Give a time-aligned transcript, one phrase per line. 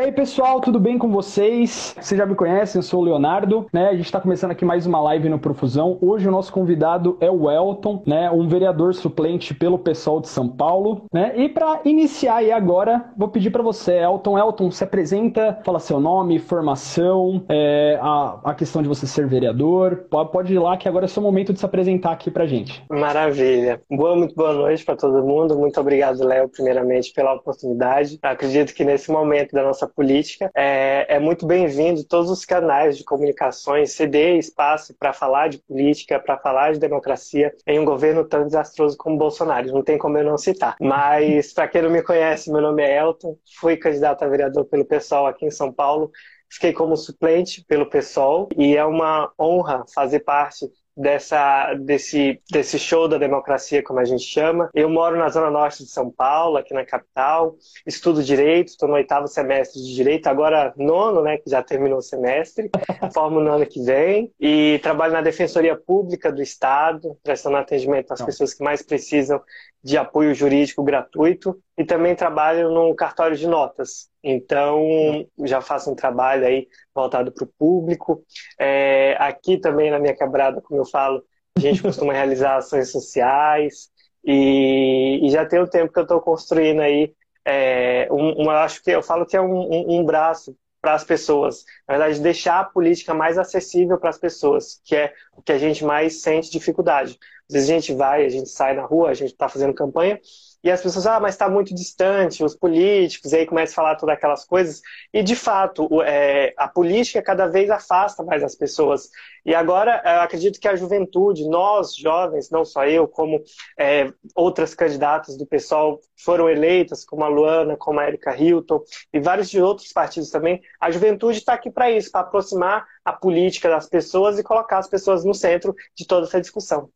[0.00, 1.94] aí, pessoal, tudo bem com vocês?
[2.00, 3.88] Vocês já me conhecem, eu sou o Leonardo, né?
[3.88, 5.98] A gente está começando aqui mais uma live no Profusão.
[6.00, 8.30] Hoje o nosso convidado é o Elton, né?
[8.30, 11.34] Um vereador suplente pelo pessoal de São Paulo, né?
[11.36, 14.38] E para iniciar aí agora, vou pedir para você, Elton.
[14.38, 20.06] Elton, se apresenta, fala seu nome, formação, é, a, a questão de você ser vereador.
[20.10, 22.82] Pode, pode ir lá que agora é seu momento de se apresentar aqui pra gente.
[22.88, 23.82] Maravilha.
[23.90, 25.58] Boa, muito boa noite para todo mundo.
[25.58, 28.18] Muito obrigado, Léo, primeiramente, pela oportunidade.
[28.22, 33.04] Acredito que nesse momento da nossa política é, é muito bem-vindo todos os canais de
[33.04, 38.46] comunicações, ceder espaço para falar de política, para falar de democracia em um governo tão
[38.46, 39.72] desastroso como Bolsonaro.
[39.72, 40.76] Não tem como eu não citar.
[40.80, 44.84] Mas, para quem não me conhece, meu nome é Elton, fui candidato a vereador pelo
[44.84, 46.10] PSOL aqui em São Paulo.
[46.52, 53.08] Fiquei como suplente pelo PSOL e é uma honra fazer parte dessa, desse, desse show
[53.08, 54.68] da democracia, como a gente chama.
[54.74, 58.94] Eu moro na zona norte de São Paulo, aqui na capital, estudo direito, estou no
[58.94, 62.70] oitavo semestre de direito, agora nono, né, que já terminou o semestre,
[63.14, 68.22] formo no ano que vem, e trabalho na Defensoria Pública do Estado, prestando atendimento às
[68.22, 69.40] pessoas que mais precisam
[69.82, 71.58] de apoio jurídico gratuito.
[71.76, 74.09] E também trabalho num cartório de notas.
[74.22, 78.24] Então, já faço um trabalho aí voltado para o público.
[78.58, 81.22] É, aqui também na minha quebrada, como eu falo,
[81.56, 83.90] a gente costuma realizar ações sociais
[84.24, 88.82] e, e, já tem um tempo que eu estou construindo aí é, um, um, acho
[88.82, 91.64] que eu falo que é um, um, um braço para as pessoas.
[91.86, 95.58] Na verdade, deixar a política mais acessível para as pessoas, que é o que a
[95.58, 97.18] gente mais sente dificuldade.
[97.48, 100.20] Às vezes a gente vai, a gente sai na rua, a gente está fazendo campanha,
[100.62, 103.96] e as pessoas, ah, mas está muito distante, os políticos, e aí começa a falar
[103.96, 104.82] todas aquelas coisas.
[105.12, 109.08] E, de fato, é, a política cada vez afasta mais as pessoas.
[109.44, 113.42] E agora, eu acredito que a juventude, nós jovens, não só eu, como
[113.78, 118.82] é, outras candidatas do pessoal foram eleitas, como a Luana, como a Erika Hilton,
[119.12, 123.14] e vários de outros partidos também, a juventude está aqui para isso, para aproximar a
[123.14, 126.90] política das pessoas e colocar as pessoas no centro de toda essa discussão.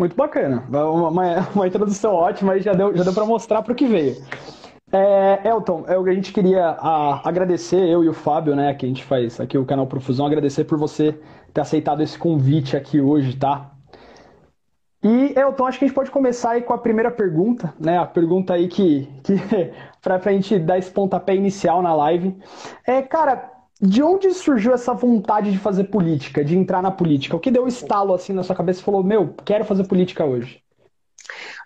[0.00, 0.64] Muito bacana.
[0.66, 3.86] Uma, uma, uma introdução ótima e já deu, já deu para mostrar para o que
[3.86, 4.16] veio.
[4.90, 8.88] É, Elton, é a gente queria a, agradecer, eu e o Fábio, né, que a
[8.88, 11.20] gente faz aqui o canal Profusão, agradecer por você
[11.52, 13.72] ter aceitado esse convite aqui hoje, tá?
[15.04, 17.98] E, Elton, acho que a gente pode começar aí com a primeira pergunta, né?
[17.98, 19.34] A pergunta aí que, que
[20.00, 22.34] para a gente dar esse pontapé inicial na live.
[22.86, 23.49] É, cara,
[23.80, 27.36] de onde surgiu essa vontade de fazer política, de entrar na política?
[27.36, 30.62] O que deu estalo assim na sua cabeça e falou, meu, quero fazer política hoje?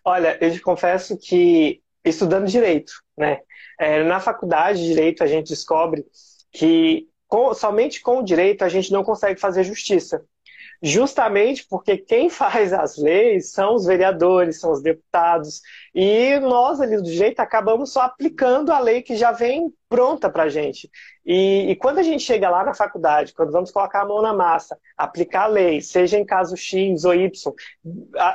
[0.04, 3.40] Olha, eu te confesso que estudando direito, né?
[3.80, 6.04] É, na faculdade de direito a gente descobre
[6.52, 10.24] que com, somente com o direito a gente não consegue fazer justiça
[10.84, 15.62] justamente porque quem faz as leis são os vereadores, são os deputados,
[15.94, 20.42] e nós ali do direito acabamos só aplicando a lei que já vem pronta para
[20.42, 20.90] a gente.
[21.24, 24.34] E, e, quando a gente chega lá na faculdade, quando vamos colocar a mão na
[24.34, 27.54] massa, aplicar a lei, seja em caso X ou Y,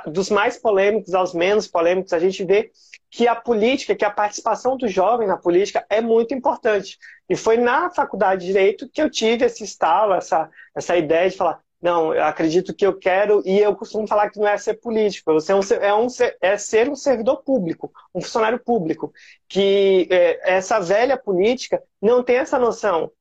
[0.07, 2.71] dos mais polêmicos aos menos polêmicos, a gente vê
[3.11, 6.97] que a política, que a participação do jovem na política é muito importante.
[7.29, 11.37] E foi na faculdade de Direito que eu tive esse estalo, essa, essa ideia de
[11.37, 14.75] falar, não, eu acredito que eu quero, e eu costumo falar que não é ser
[14.75, 16.07] político, você é, um, é, um,
[16.41, 19.13] é ser um servidor público, um funcionário público,
[19.47, 23.11] que é, essa velha política não tem essa noção.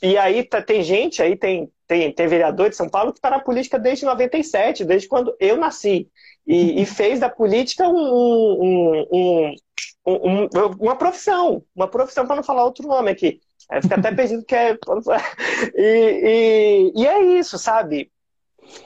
[0.00, 3.30] E aí tá, tem gente, aí tem, tem, tem vereador de São Paulo que está
[3.30, 6.08] na política desde 97, desde quando eu nasci,
[6.46, 9.54] e, e fez da política um, um, um,
[10.04, 13.40] uma profissão, uma profissão para não falar outro nome aqui.
[13.70, 14.76] Aí fica até perdido que é.
[15.74, 18.10] E, e, e é isso, sabe?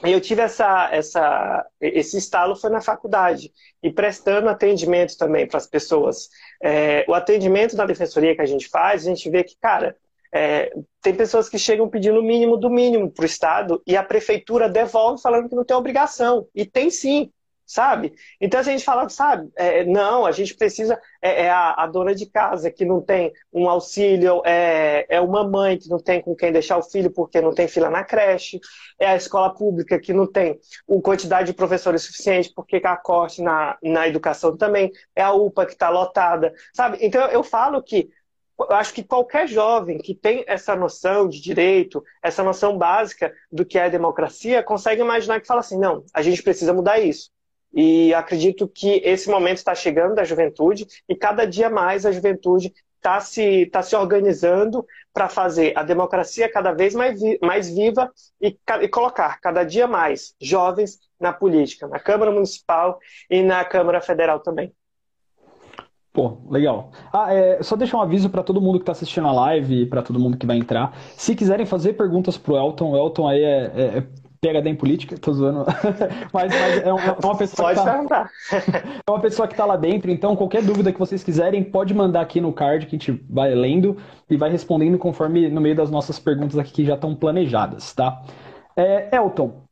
[0.03, 5.67] Eu tive essa, essa, esse estalo foi na faculdade e prestando atendimento também para as
[5.67, 6.29] pessoas.
[6.61, 9.95] É, o atendimento da defensoria que a gente faz, a gente vê que, cara,
[10.33, 10.71] é,
[11.01, 14.69] tem pessoas que chegam pedindo o mínimo do mínimo para o Estado e a prefeitura
[14.69, 16.47] devolve falando que não tem obrigação.
[16.53, 17.31] E tem sim
[17.69, 18.15] sabe?
[18.41, 22.15] Então a gente fala, sabe, é, não, a gente precisa, é, é a, a, dona
[22.15, 26.35] de casa que não tem um auxílio, é, é uma mãe que não tem com
[26.35, 28.59] quem deixar o filho porque não tem fila na creche,
[28.97, 33.39] é a escola pública que não tem uma quantidade de professores suficiente porque há corte
[33.43, 36.97] na, na educação também, é a UPA que está lotada, sabe?
[37.01, 38.09] Então eu falo que
[38.57, 43.63] eu acho que qualquer jovem que tem essa noção de direito, essa noção básica do
[43.63, 47.31] que é democracia, consegue imaginar que fala assim, não, a gente precisa mudar isso.
[47.73, 52.73] E acredito que esse momento está chegando da juventude e cada dia mais a juventude
[52.99, 58.11] está se, tá se organizando para fazer a democracia cada vez mais, vi, mais viva
[58.41, 62.99] e, e, colocar cada dia mais jovens na política, na Câmara Municipal
[63.29, 64.73] e na Câmara Federal também.
[66.11, 66.91] Pô, legal.
[67.13, 69.85] Ah, é, só deixar um aviso para todo mundo que está assistindo a live e
[69.85, 70.97] para todo mundo que vai entrar.
[71.15, 74.03] Se quiserem fazer perguntas pro Elton, o Elton aí é, é, é
[74.41, 75.65] PHD em política, tô zoando.
[76.33, 78.29] mas, mas é, uma, é uma pessoa pode que tá,
[79.07, 82.21] é uma pessoa que tá lá dentro, então qualquer dúvida que vocês quiserem, pode mandar
[82.21, 83.97] aqui no card que a gente vai lendo
[84.29, 88.21] e vai respondendo conforme no meio das nossas perguntas aqui que já estão planejadas, tá?
[88.75, 89.63] É, Elton,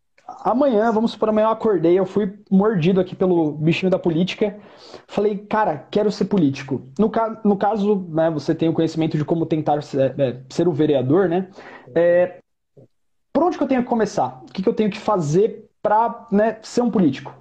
[0.44, 4.58] amanhã, vamos supor, amanhã eu acordei, eu fui mordido aqui pelo bichinho da política.
[5.08, 6.82] Falei, cara, quero ser político.
[7.00, 10.68] No, ca no caso, né, você tem o conhecimento de como tentar ser, é, ser
[10.68, 11.48] o vereador, né?
[11.96, 12.40] É,
[13.38, 14.42] por onde que eu tenho que começar?
[14.42, 17.32] O que, que eu tenho que fazer para né, ser um político?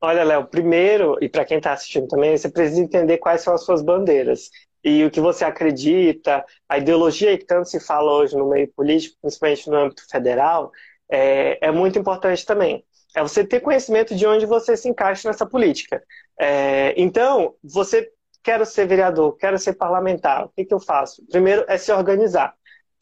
[0.00, 3.64] Olha, Léo, primeiro, e para quem está assistindo também, você precisa entender quais são as
[3.64, 4.50] suas bandeiras
[4.82, 9.16] e o que você acredita, a ideologia que tanto se fala hoje no meio político,
[9.22, 10.72] principalmente no âmbito federal,
[11.08, 12.84] é, é muito importante também.
[13.14, 16.02] É você ter conhecimento de onde você se encaixa nessa política.
[16.40, 18.10] É, então, você
[18.42, 21.24] quer ser vereador, quero ser parlamentar, o que, que eu faço?
[21.30, 22.52] Primeiro é se organizar.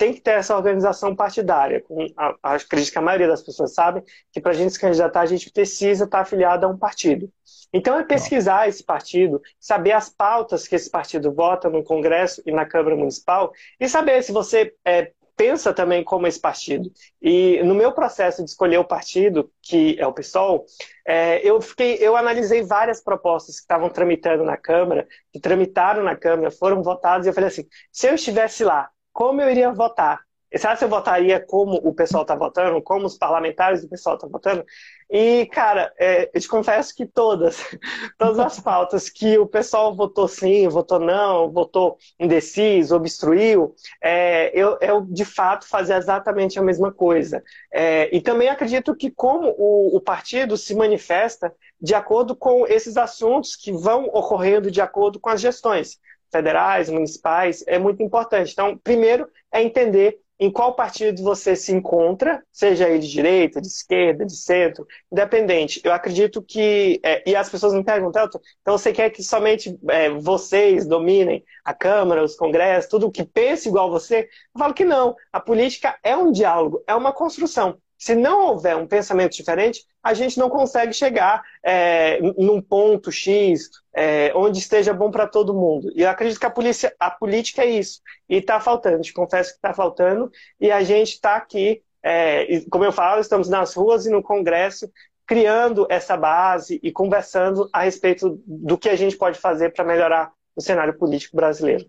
[0.00, 1.84] Tem que ter essa organização partidária.
[2.16, 4.02] A, acredito que a maioria das pessoas sabe
[4.32, 7.30] que para a gente se candidatar, a gente precisa estar afiliado a um partido.
[7.70, 12.50] Então é pesquisar esse partido, saber as pautas que esse partido vota no Congresso e
[12.50, 16.90] na Câmara Municipal e saber se você é, pensa também como esse partido.
[17.20, 20.64] E no meu processo de escolher o partido, que é o PSOL,
[21.06, 26.16] é, eu, fiquei, eu analisei várias propostas que estavam tramitando na Câmara, que tramitaram na
[26.16, 30.20] Câmara, foram votadas, e eu falei assim: se eu estivesse lá, como eu iria votar?
[30.58, 34.28] Será que eu votaria como o pessoal está votando, como os parlamentares do pessoal estão
[34.28, 34.64] tá votando?
[35.08, 37.64] E, cara, é, eu te confesso que todas,
[38.18, 44.76] todas as pautas que o pessoal votou sim, votou não, votou indeciso, obstruiu, é, eu,
[44.80, 47.44] eu, de fato fazia exatamente a mesma coisa.
[47.72, 52.96] É, e também acredito que como o, o partido se manifesta de acordo com esses
[52.96, 58.52] assuntos que vão ocorrendo de acordo com as gestões federais, municipais, é muito importante.
[58.52, 63.66] Então, primeiro é entender em qual partido você se encontra, seja ele de direita, de
[63.66, 65.82] esquerda, de centro, independente.
[65.84, 66.98] Eu acredito que.
[67.04, 68.26] É, e as pessoas me perguntam,
[68.62, 73.68] então você quer que somente é, vocês dominem a Câmara, os Congressos, tudo que pense
[73.68, 74.30] igual você?
[74.54, 75.14] Eu falo que não.
[75.30, 77.78] A política é um diálogo, é uma construção.
[78.00, 83.68] Se não houver um pensamento diferente, a gente não consegue chegar é, num ponto X
[83.94, 85.92] é, onde esteja bom para todo mundo.
[85.94, 88.00] E eu acredito que a, polícia, a política é isso.
[88.26, 90.32] E está faltando, te confesso que está faltando.
[90.58, 94.90] E a gente está aqui, é, como eu falo, estamos nas ruas e no Congresso
[95.26, 100.32] criando essa base e conversando a respeito do que a gente pode fazer para melhorar
[100.56, 101.84] o cenário político brasileiro.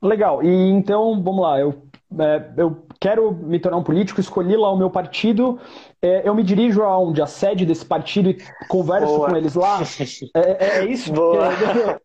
[0.00, 0.42] Legal.
[0.42, 1.60] E então, vamos lá.
[1.60, 1.86] Eu,
[2.18, 5.58] é, eu quero me tornar um político, escolhi lá o meu partido,
[6.00, 7.22] é, eu me dirijo aonde?
[7.22, 8.38] A sede desse partido e
[8.68, 9.30] converso Boa.
[9.30, 9.80] com eles lá?
[10.34, 11.12] É, é, é isso?
[11.12, 11.48] Boa.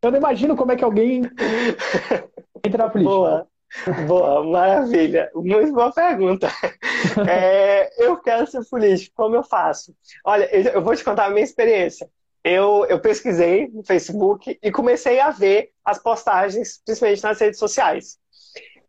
[0.01, 1.21] Eu não imagino como é que alguém
[2.63, 3.15] entra na política.
[3.15, 3.47] Boa.
[4.07, 5.29] Boa, maravilha.
[5.35, 6.47] Muito boa pergunta.
[7.29, 9.95] É, eu quero ser político, como eu faço?
[10.25, 12.09] Olha, eu vou te contar a minha experiência.
[12.43, 18.17] Eu, eu pesquisei no Facebook e comecei a ver as postagens, principalmente nas redes sociais.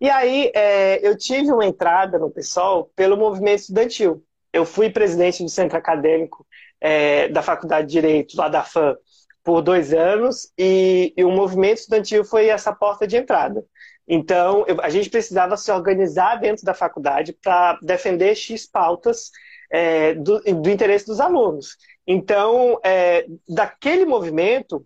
[0.00, 4.22] E aí é, eu tive uma entrada no PSOL pelo movimento estudantil.
[4.52, 6.46] Eu fui presidente do centro acadêmico
[6.80, 8.96] é, da Faculdade de Direito, lá da FAM,
[9.42, 13.64] por dois anos, e, e o movimento estudantil foi essa porta de entrada.
[14.06, 19.30] Então, eu, a gente precisava se organizar dentro da faculdade para defender X pautas
[19.70, 21.76] é, do, do, interesse dos alunos.
[22.06, 24.84] Então, é, daquele movimento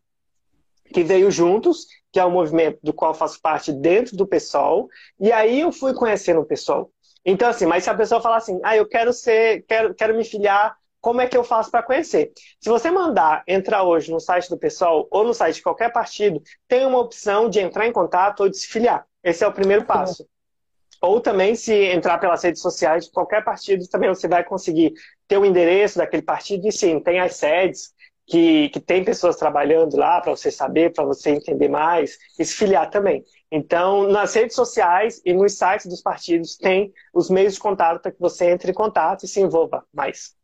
[0.92, 4.88] que veio juntos, que é um movimento do qual faço parte dentro do PSOL,
[5.18, 6.92] e aí eu fui conhecendo o PSOL.
[7.24, 10.24] Então, assim, mas se a pessoa falar assim, ah, eu quero ser, quero, quero me
[10.24, 12.32] filiar, como é que eu faço para conhecer?
[12.60, 16.40] Se você mandar entrar hoje no site do PSOL ou no site de qualquer partido,
[16.68, 19.04] tem uma opção de entrar em contato ou de se filiar.
[19.24, 20.26] Esse é o primeiro passo.
[21.00, 24.92] Ou também, se entrar pelas redes sociais de qualquer partido, também você vai conseguir
[25.26, 27.92] ter o endereço daquele partido e sim, tem as sedes,
[28.26, 32.54] que, que tem pessoas trabalhando lá para você saber, para você entender mais, e se
[32.54, 33.24] filiar também.
[33.50, 38.12] Então, nas redes sociais e nos sites dos partidos tem os meios de contato para
[38.12, 40.34] que você entre em contato e se envolva mais.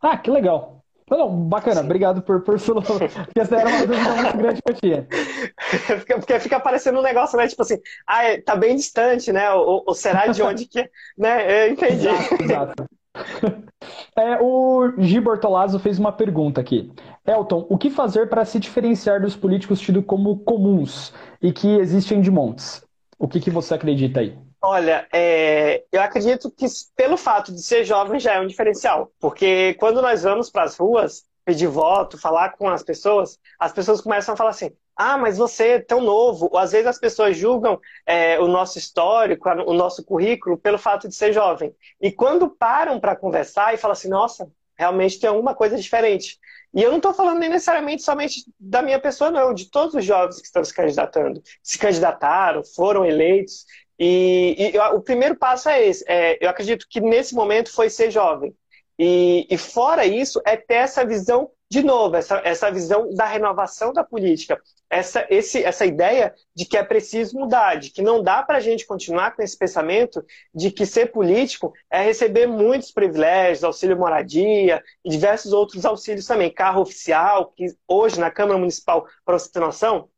[0.00, 0.84] Ah, que legal.
[1.10, 1.86] Não, bacana, Sim.
[1.86, 2.82] obrigado por, por sua.
[2.82, 5.08] Porque essa era uma dúvida muito grande que eu tinha.
[6.20, 7.46] Porque fica parecendo um negócio, né?
[7.48, 9.50] Tipo assim, ah, é, tá bem distante, né?
[9.52, 10.90] Ou, ou será de onde que.
[11.16, 11.66] Né?
[11.66, 12.08] Eu entendi.
[12.08, 12.97] Exato, exato.
[14.16, 16.92] É, o Gi Bortolazzo fez uma pergunta aqui.
[17.24, 22.20] Elton, o que fazer para se diferenciar dos políticos tidos como comuns e que existem
[22.20, 22.84] de montes?
[23.16, 24.36] O que, que você acredita aí?
[24.60, 29.12] Olha, é, eu acredito que pelo fato de ser jovem já é um diferencial.
[29.20, 34.00] Porque quando nós vamos para as ruas, pedir voto, falar com as pessoas, as pessoas
[34.00, 36.48] começam a falar assim: ah, mas você é tão novo.
[36.50, 41.06] Ou às vezes as pessoas julgam é, o nosso histórico, o nosso currículo, pelo fato
[41.08, 41.72] de ser jovem.
[42.00, 46.36] E quando param para conversar e falam assim: nossa, realmente tem alguma coisa diferente.
[46.74, 50.04] E eu não estou falando nem necessariamente somente da minha pessoa, não, de todos os
[50.04, 51.40] jovens que estão se candidatando.
[51.62, 53.64] Se candidataram, foram eleitos.
[53.98, 56.04] E, e o primeiro passo é esse.
[56.08, 58.54] É, eu acredito que nesse momento foi ser jovem.
[58.98, 63.92] E, e fora isso, é ter essa visão, de novo, essa, essa visão da renovação
[63.92, 64.60] da política.
[64.88, 68.60] Essa, esse, essa ideia de que é preciso mudar, de que não dá para a
[68.60, 74.82] gente continuar com esse pensamento de que ser político é receber muitos privilégios, auxílio moradia
[75.04, 76.50] e diversos outros auxílios também.
[76.50, 80.08] Carro oficial, que hoje na Câmara Municipal, para você ter noção,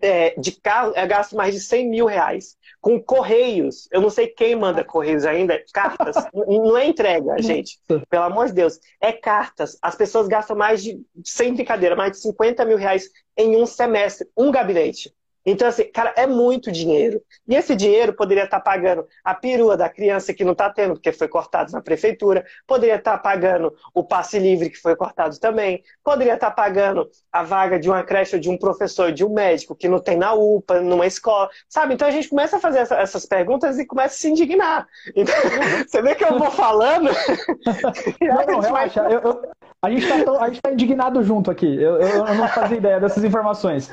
[0.00, 2.56] é, de carro é gasto mais de 100 mil reais.
[2.80, 7.78] Com correios, eu não sei quem manda correios ainda, cartas, não é entrega, gente,
[8.10, 9.78] pelo amor de Deus, é cartas.
[9.80, 14.28] As pessoas gastam mais de, sem brincadeira, mais de 50 mil reais em um semestre,
[14.36, 15.14] um gabinete.
[15.44, 17.20] Então, assim, cara, é muito dinheiro.
[17.48, 21.12] E esse dinheiro poderia estar pagando a perua da criança que não está tendo, porque
[21.12, 26.34] foi cortado na prefeitura, poderia estar pagando o passe livre que foi cortado também, poderia
[26.34, 29.98] estar pagando a vaga de uma creche, de um professor, de um médico que não
[29.98, 31.94] tem na UPA, numa escola, sabe?
[31.94, 34.86] Então a gente começa a fazer essa, essas perguntas e começa a se indignar.
[35.14, 35.34] Então,
[35.86, 37.10] você vê que eu vou falando.
[38.20, 39.00] não, não, relaxa.
[39.10, 39.42] Eu, eu,
[39.84, 41.66] a gente está tá indignado junto aqui.
[41.66, 43.90] Eu, eu, não fazia ideia dessas informações.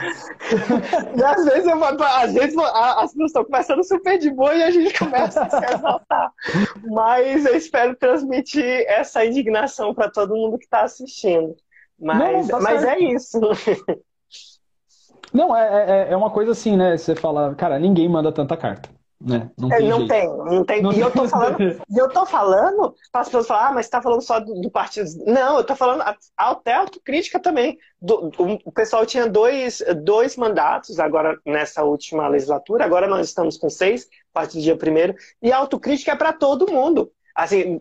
[1.17, 4.69] E às vezes, eu, às vezes as pessoas estão começando super de boa e a
[4.69, 6.31] gente começa a se exaltar.
[6.91, 11.55] Mas eu espero transmitir essa indignação para todo mundo que está assistindo.
[11.99, 13.39] Mas, não, tá mas é isso.
[15.33, 16.97] Não, é, é, é uma coisa assim, né?
[16.97, 18.89] Você fala, cara, ninguém manda tanta carta.
[19.21, 19.51] Né?
[19.57, 20.81] Não, tem, não tem, não tem.
[20.81, 24.01] Não e eu tô falando, eu tô falando para as pessoas falar, ah, mas está
[24.01, 25.09] falando só do, do, partido.
[25.25, 26.03] Não, eu tô falando
[26.37, 27.77] até autocrítica também.
[28.01, 28.31] Do,
[28.63, 34.07] o pessoal tinha dois, dois mandatos agora nessa última legislatura, agora nós estamos com seis,
[34.33, 37.11] a partir do dia primeiro, e autocrítica é para todo mundo.
[37.35, 37.77] Assim,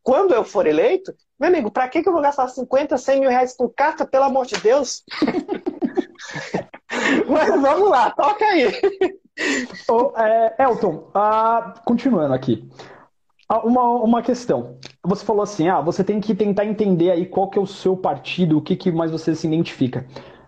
[0.00, 3.30] quando eu for eleito, meu amigo, para que, que eu vou gastar 50, 100 mil
[3.30, 5.02] reais com carta, pelo amor de Deus?
[7.28, 8.72] mas vamos lá, toca aí.
[9.88, 12.68] Oh, é, Elton, ah, continuando aqui.
[13.48, 14.78] Ah, uma, uma questão.
[15.02, 17.96] Você falou assim, ah, você tem que tentar entender aí qual que é o seu
[17.96, 20.06] partido, o que, que mais você se identifica.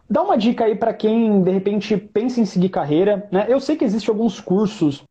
[0.08, 3.28] Dá uma dica aí para quem, de repente, pensa em seguir carreira.
[3.30, 3.46] Né?
[3.48, 5.04] Eu sei que existem alguns cursos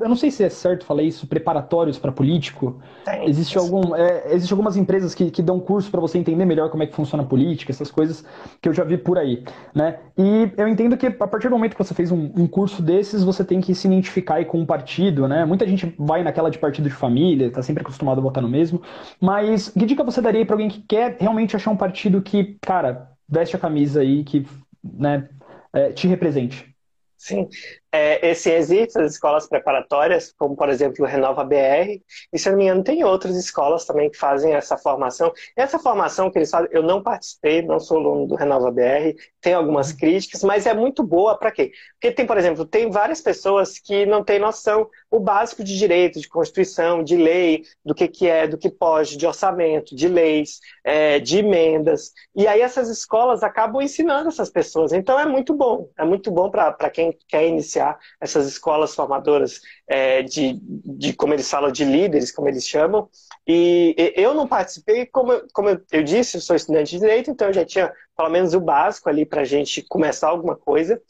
[0.00, 2.80] eu não sei se é certo falar isso, preparatórios para político.
[3.04, 3.28] Tem.
[3.28, 6.82] Existe, algum, é, existe algumas empresas que, que dão curso para você entender melhor como
[6.82, 8.24] é que funciona a política, essas coisas
[8.60, 9.44] que eu já vi por aí.
[9.74, 9.98] Né?
[10.16, 13.24] E eu entendo que a partir do momento que você fez um, um curso desses,
[13.24, 15.26] você tem que se identificar com um partido.
[15.26, 15.44] Né?
[15.44, 18.80] Muita gente vai naquela de partido de família, está sempre acostumado a votar no mesmo.
[19.20, 23.10] Mas que dica você daria para alguém que quer realmente achar um partido que, cara,
[23.28, 24.46] veste a camisa aí, que
[24.82, 25.28] né,
[25.72, 26.74] é, te represente?
[27.16, 27.48] Sim,
[27.90, 32.02] é, esse existe as escolas preparatórias, como por exemplo o Renova BR,
[32.32, 35.32] e se não me engano tem outras escolas também que fazem essa formação.
[35.56, 39.54] Essa formação que eles fazem, eu não participei, não sou aluno do Renova BR, tem
[39.54, 41.72] algumas críticas, mas é muito boa para quê?
[41.94, 46.20] Porque tem, por exemplo, tem várias pessoas que não têm noção o básico de direito,
[46.20, 50.60] de constituição, de lei, do que, que é, do que pode, de orçamento, de leis,
[50.84, 52.12] é, de emendas.
[52.36, 54.92] E aí essas escolas acabam ensinando essas pessoas.
[54.92, 57.77] Então é muito bom, é muito bom para quem quer iniciar
[58.20, 63.08] essas escolas formadoras é, de, de, como eles falam, de líderes, como eles chamam.
[63.46, 67.48] E eu não participei, como, eu, como eu disse, eu sou estudante de direito, então
[67.48, 71.00] eu já tinha pelo menos o básico ali para a gente começar alguma coisa,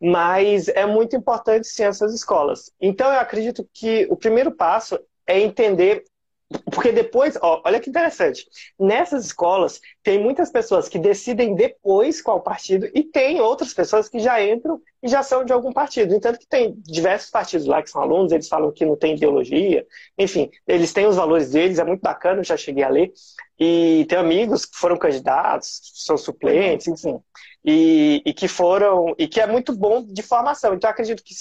[0.00, 2.72] mas é muito importante sim essas escolas.
[2.80, 6.04] Então eu acredito que o primeiro passo é entender
[6.70, 8.46] porque depois, ó, olha que interessante,
[8.78, 14.20] nessas escolas tem muitas pessoas que decidem depois qual partido e tem outras pessoas que
[14.20, 16.14] já entram e já são de algum partido.
[16.14, 19.84] Entanto que tem diversos partidos lá que são alunos, eles falam que não tem ideologia,
[20.16, 23.12] enfim, eles têm os valores deles, é muito bacana, eu já cheguei a ler.
[23.58, 27.18] E tem amigos que foram candidatos, são suplentes, enfim
[27.66, 30.72] e, e, que foram e que é muito bom de formação.
[30.72, 31.34] Então acredito que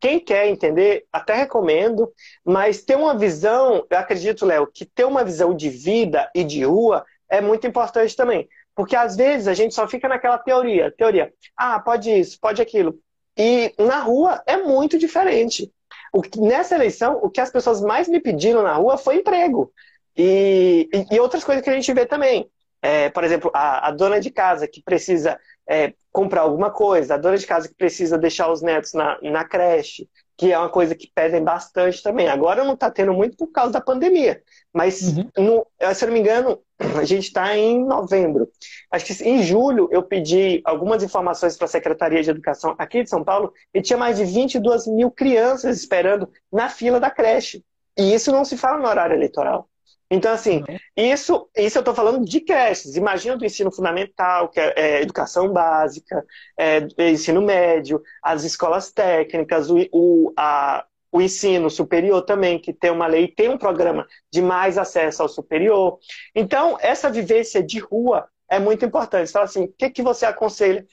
[0.00, 2.12] quem quer entender, até recomendo,
[2.44, 6.64] mas ter uma visão, eu acredito, Léo, que ter uma visão de vida e de
[6.64, 8.48] rua é muito importante também.
[8.74, 12.98] Porque às vezes a gente só fica naquela teoria, teoria, ah, pode isso, pode aquilo.
[13.36, 15.70] E na rua é muito diferente.
[16.12, 19.72] O, nessa eleição, o que as pessoas mais me pediram na rua foi emprego.
[20.16, 22.48] E, e, outras coisas que a gente vê também.
[22.80, 27.18] É, por exemplo, a, a, dona de casa que precisa é, comprar alguma coisa, a
[27.18, 30.94] dona de casa que precisa deixar os netos na, na creche, que é uma coisa
[30.94, 32.28] que pedem bastante também.
[32.28, 34.42] Agora não está tendo muito por causa da pandemia,
[34.72, 35.30] mas, uhum.
[35.36, 36.60] no, se eu não me engano,
[36.98, 38.48] a gente está em novembro.
[38.90, 43.10] Acho que em julho eu pedi algumas informações para a Secretaria de Educação aqui de
[43.10, 47.64] São Paulo e tinha mais de 22 mil crianças esperando na fila da creche.
[47.96, 49.68] E isso não se fala no horário eleitoral.
[50.10, 50.78] Então, assim, uhum.
[50.96, 52.96] isso, isso eu estou falando de creches.
[52.96, 56.24] Imagina do ensino fundamental, que é, é educação básica,
[56.58, 62.72] é, é, ensino médio, as escolas técnicas, o, o, a, o ensino superior também, que
[62.72, 65.98] tem uma lei, tem um programa de mais acesso ao superior.
[66.34, 69.30] Então, essa vivência de rua é muito importante.
[69.30, 70.86] Então, assim, o que, que você aconselha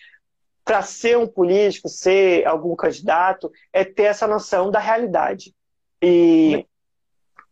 [0.63, 5.53] para ser um político, ser algum candidato, é ter essa noção da realidade.
[6.01, 6.65] E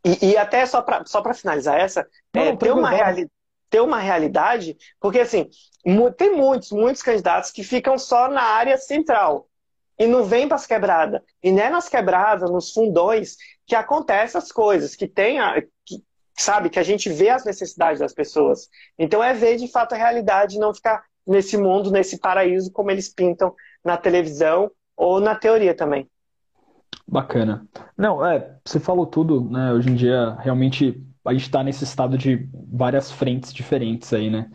[0.03, 3.29] e, e até só para só finalizar essa, não, é, ter, uma reali
[3.69, 5.49] ter uma realidade, porque assim,
[6.17, 9.47] tem muitos, muitos candidatos que ficam só na área central
[9.97, 11.21] e não vem para as quebradas.
[11.43, 13.35] E não é nas quebradas, nos fundões,
[13.67, 16.03] que acontecem as coisas, que tem a, que,
[16.33, 18.69] sabe, que a gente vê as necessidades das pessoas.
[18.97, 22.89] Então é ver de fato a realidade e não ficar nesse mundo, nesse paraíso como
[22.89, 23.53] eles pintam
[23.83, 26.09] na televisão ou na teoria também.
[27.07, 27.67] Bacana.
[27.97, 29.73] Não, é, você falou tudo, né?
[29.73, 34.49] Hoje em dia, realmente, a gente está nesse estado de várias frentes diferentes aí, né?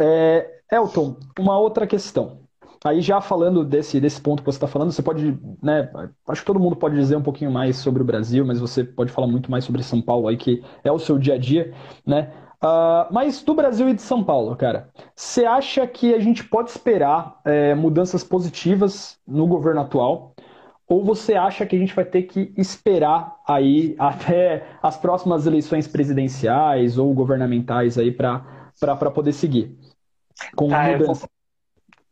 [0.00, 2.40] É, Elton, uma outra questão.
[2.84, 5.90] Aí já falando desse, desse ponto que você está falando, você pode, né?
[6.28, 9.10] Acho que todo mundo pode dizer um pouquinho mais sobre o Brasil, mas você pode
[9.10, 11.74] falar muito mais sobre São Paulo aí, que é o seu dia a dia,
[12.06, 12.32] né?
[12.62, 16.70] Uh, mas do Brasil e de São Paulo, cara, você acha que a gente pode
[16.70, 20.34] esperar é, mudanças positivas no governo atual?
[20.88, 25.86] Ou você acha que a gente vai ter que esperar aí até as próximas eleições
[25.86, 29.76] presidenciais ou governamentais aí para poder seguir
[30.56, 31.28] com tá, mudança?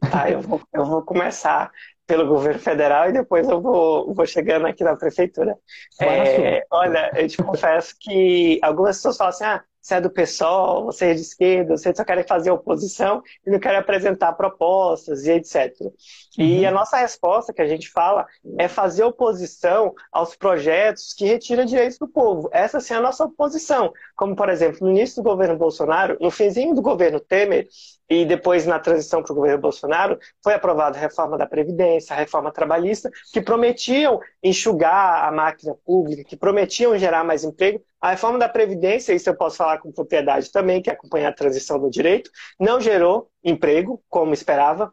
[0.03, 1.71] Eu vou, tá, eu vou, eu vou começar
[2.07, 5.57] pelo governo federal e depois eu vou, vou chegando aqui na prefeitura.
[6.01, 10.87] É, olha, eu te confesso que algumas pessoas falam assim, ah, você é do PSOL,
[10.87, 15.31] você é de esquerda, você só quer fazer oposição e não quer apresentar propostas e
[15.31, 15.81] etc.
[15.81, 15.93] Uhum.
[16.37, 18.27] E a nossa resposta que a gente fala
[18.59, 22.49] é fazer oposição aos projetos que retiram direitos do povo.
[22.53, 23.93] Essa sim é a nossa oposição.
[24.17, 27.69] Como, por exemplo, no início do governo Bolsonaro, no finzinho do governo Temer,
[28.09, 32.19] e depois na transição para o governo Bolsonaro, foi aprovada a reforma da Previdência, a
[32.19, 37.83] reforma trabalhista, que prometiam enxugar a máquina pública, que prometiam gerar mais emprego.
[38.01, 41.79] A reforma da Previdência, isso eu posso falar com propriedade também, que acompanha a transição
[41.79, 44.93] do direito, não gerou emprego, como esperava.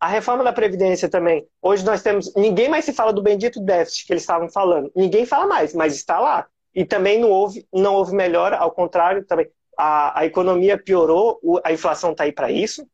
[0.00, 2.32] A reforma da Previdência também, hoje nós temos.
[2.34, 4.90] Ninguém mais se fala do bendito déficit que eles estavam falando.
[4.94, 6.46] Ninguém fala mais, mas está lá.
[6.74, 11.72] E também não houve, não houve melhora, ao contrário, também a, a economia piorou, a
[11.72, 12.84] inflação está aí para isso.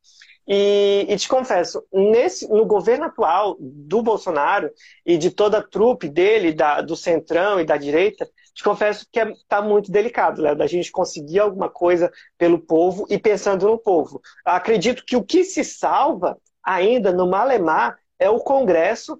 [0.47, 4.69] E, e, te confesso, nesse, no governo atual do Bolsonaro
[5.03, 9.19] e de toda a trupe dele, da, do centrão e da direita, te confesso que
[9.19, 13.67] está é, tá muito delicado, Léo, da gente conseguir alguma coisa pelo povo e pensando
[13.67, 14.21] no povo.
[14.45, 19.19] Acredito que o que se salva ainda no Malemar é o Congresso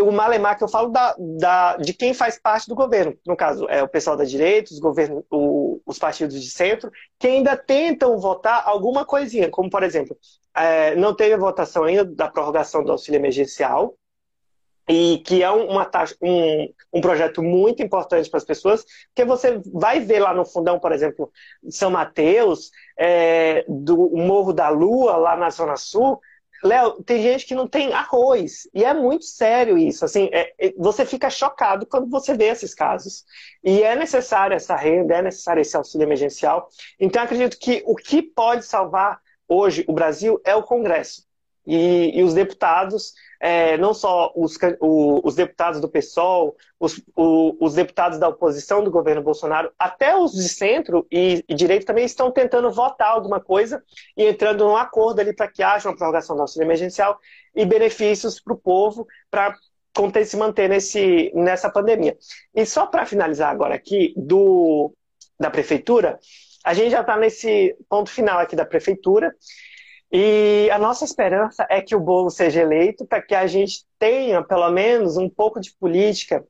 [0.00, 3.16] o malemar que eu falo da, da, de quem faz parte do governo.
[3.26, 7.26] No caso, é o pessoal da direita, os, governo, o, os partidos de centro, que
[7.26, 10.16] ainda tentam votar alguma coisinha, como, por exemplo,
[10.56, 13.94] é, não teve a votação ainda da prorrogação do auxílio emergencial,
[14.88, 19.60] e que é uma taxa, um, um projeto muito importante para as pessoas, porque você
[19.72, 21.30] vai ver lá no fundão, por exemplo,
[21.68, 26.20] São Mateus, é, do Morro da Lua, lá na Zona Sul,
[26.64, 28.68] Léo, tem gente que não tem arroz.
[28.74, 30.04] E é muito sério isso.
[30.04, 33.24] Assim, é, é, você fica chocado quando você vê esses casos.
[33.62, 36.68] E é necessária essa renda, é necessário esse auxílio emergencial.
[36.98, 41.25] Então, acredito que o que pode salvar hoje o Brasil é o Congresso.
[41.66, 47.56] E, e os deputados é, não só os, o, os, deputados do PSOL, os, o,
[47.60, 52.04] os, deputados da oposição do governo Bolsonaro, até os de centro e, e direito também
[52.04, 53.82] estão tentando votar alguma coisa
[54.16, 57.18] e entrando num acordo ali para que haja uma prorrogação do auxílio emergencial
[57.54, 59.54] e benefícios para o povo para
[60.24, 62.16] se manter nesse, nessa pandemia.
[62.54, 64.92] E só para finalizar agora aqui, do,
[65.38, 66.18] da prefeitura,
[66.64, 69.34] a gente já está nesse ponto final aqui da prefeitura.
[70.12, 74.42] E a nossa esperança é que o bolo seja eleito para que a gente tenha,
[74.42, 76.44] pelo menos, um pouco de política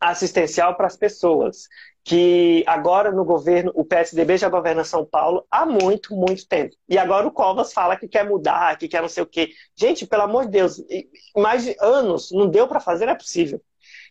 [0.00, 1.68] assistencial para as pessoas.
[2.04, 6.76] Que agora no governo, o PSDB já governa São Paulo há muito, muito tempo.
[6.88, 9.50] E agora o Covas fala que quer mudar, que quer não sei o quê.
[9.74, 10.80] Gente, pelo amor de Deus,
[11.36, 13.60] mais de anos não deu para fazer, não é possível.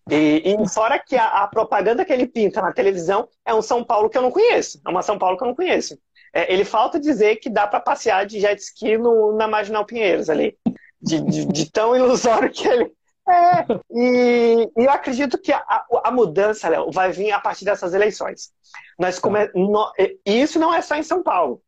[0.09, 3.83] E, e fora que a, a, propaganda que ele pinta na televisão é um São
[3.83, 4.79] Paulo que eu não conheço.
[4.85, 5.97] É uma São Paulo que eu não conheço.
[6.35, 10.29] É, ele falta dizer que dá para passear de jet ski no, na Marginal Pinheiros
[10.29, 10.57] ali.
[11.01, 12.91] De, de, de, tão ilusório que ele,
[13.27, 15.63] É, e, e eu acredito que a,
[16.03, 18.51] a mudança, Léo, vai vir a partir dessas eleições.
[18.99, 19.49] Nós come...
[19.55, 19.91] no...
[19.97, 21.61] E isso não é só em São Paulo.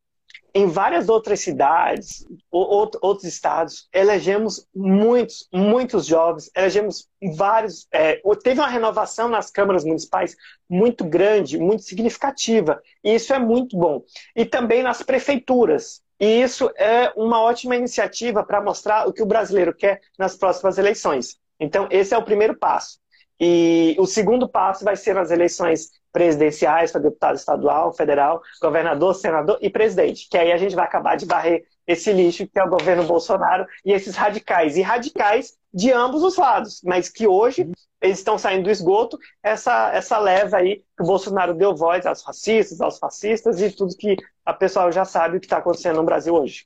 [0.57, 7.87] Em várias outras cidades, ou, outros estados, elegemos muitos, muitos jovens, elegemos vários.
[7.93, 10.35] É, teve uma renovação nas câmaras municipais
[10.67, 14.01] muito grande, muito significativa, e isso é muito bom.
[14.35, 16.01] E também nas prefeituras.
[16.19, 20.79] E isso é uma ótima iniciativa para mostrar o que o brasileiro quer nas próximas
[20.79, 21.37] eleições.
[21.59, 22.97] Então, esse é o primeiro passo.
[23.39, 29.57] E o segundo passo vai ser nas eleições presidenciais para deputado estadual, federal, governador, senador
[29.61, 30.27] e presidente.
[30.29, 33.65] Que aí a gente vai acabar de varrer esse lixo que é o governo Bolsonaro
[33.85, 34.75] e esses radicais.
[34.75, 37.69] E radicais de ambos os lados, mas que hoje
[38.01, 42.23] eles estão saindo do esgoto, essa, essa leva aí que o Bolsonaro deu voz aos
[42.23, 46.03] racistas, aos fascistas e tudo que a pessoa já sabe o que está acontecendo no
[46.03, 46.65] Brasil hoje.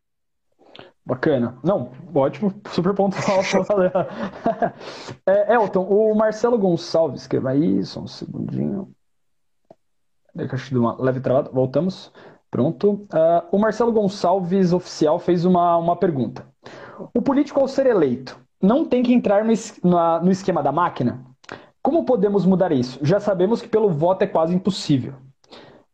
[1.05, 1.57] Bacana.
[1.63, 3.91] Não, ótimo, super pontual fazer.
[5.25, 8.93] é, Elton, o Marcelo Gonçalves, que vai aí, só um segundinho.
[10.33, 11.49] Deixa eu dar uma leve travada.
[11.51, 12.11] Voltamos.
[12.49, 13.07] Pronto.
[13.13, 16.45] Uh, o Marcelo Gonçalves, oficial, fez uma, uma pergunta.
[17.13, 21.25] O político, ao ser eleito, não tem que entrar no, na, no esquema da máquina?
[21.81, 22.99] Como podemos mudar isso?
[23.01, 25.13] Já sabemos que pelo voto é quase impossível.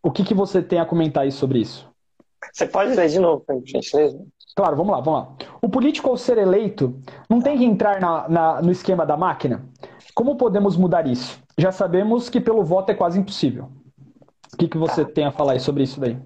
[0.03, 1.86] O que, que você tem a comentar aí sobre isso?
[2.53, 4.19] Você pode ler de novo, por gentileza?
[4.55, 5.35] Claro, vamos lá, vamos lá.
[5.61, 9.63] O político, ao ser eleito, não tem que entrar na, na, no esquema da máquina?
[10.15, 11.39] Como podemos mudar isso?
[11.57, 13.69] Já sabemos que pelo voto é quase impossível.
[14.53, 15.11] O que, que você tá.
[15.11, 16.17] tem a falar sobre isso daí?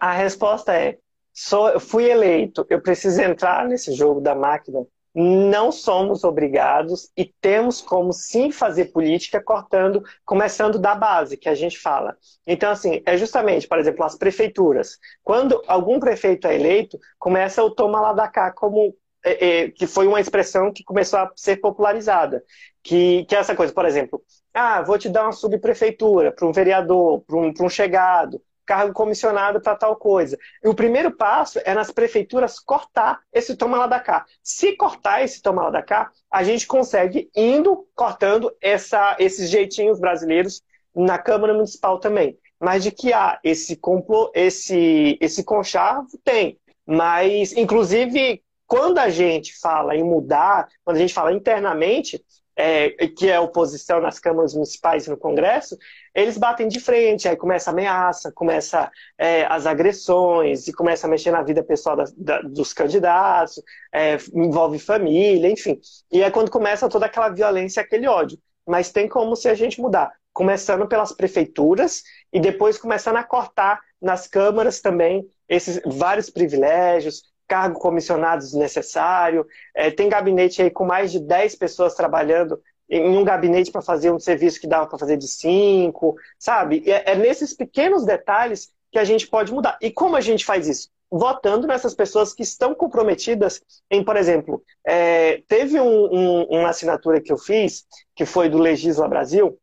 [0.00, 0.98] A resposta é:
[1.32, 4.84] sou, eu fui eleito, eu preciso entrar nesse jogo da máquina.
[5.18, 11.54] Não somos obrigados e temos como sim fazer política cortando, começando da base, que a
[11.54, 12.14] gente fala.
[12.46, 14.98] Então, assim, é justamente, por exemplo, as prefeituras.
[15.24, 19.86] Quando algum prefeito é eleito, começa o toma lá da cá, como é, é, que
[19.86, 22.44] foi uma expressão que começou a ser popularizada.
[22.82, 26.52] Que, que é essa coisa, por exemplo, ah, vou te dar uma subprefeitura para um
[26.52, 30.36] vereador, para um, um chegado, cargo comissionado para tal coisa.
[30.62, 34.26] E o primeiro passo é nas prefeituras cortar esse toma lá da cá.
[34.42, 40.00] Se cortar esse toma lá da cá, a gente consegue indo cortando essa, esses jeitinhos
[40.00, 40.62] brasileiros
[40.94, 42.36] na Câmara Municipal também.
[42.58, 46.58] Mas de que há esse complô, esse, esse concharvo, tem.
[46.86, 52.22] Mas, inclusive, quando a gente fala em mudar, quando a gente fala internamente,
[52.56, 55.76] é, que é oposição nas câmaras municipais e no Congresso,
[56.14, 61.10] eles batem de frente, aí começa a ameaça, começa é, as agressões, e começa a
[61.10, 65.78] mexer na vida pessoal da, da, dos candidatos, é, envolve família, enfim.
[66.10, 68.38] E é quando começa toda aquela violência, aquele ódio.
[68.66, 73.80] Mas tem como se a gente mudar, começando pelas prefeituras e depois começando a cortar
[74.00, 81.12] nas câmaras também esses vários privilégios, cargo comissionado desnecessário, é, tem gabinete aí com mais
[81.12, 85.16] de 10 pessoas trabalhando em um gabinete para fazer um serviço que dava para fazer
[85.16, 86.82] de cinco, sabe?
[86.86, 89.76] É, é, nesses pequenos detalhes que a gente pode mudar.
[89.80, 90.88] E como a gente faz isso?
[91.10, 97.20] Votando nessas pessoas que estão comprometidas em, por exemplo, é, teve um, um, uma assinatura
[97.20, 99.58] que eu fiz, que foi do Legisla Brasil,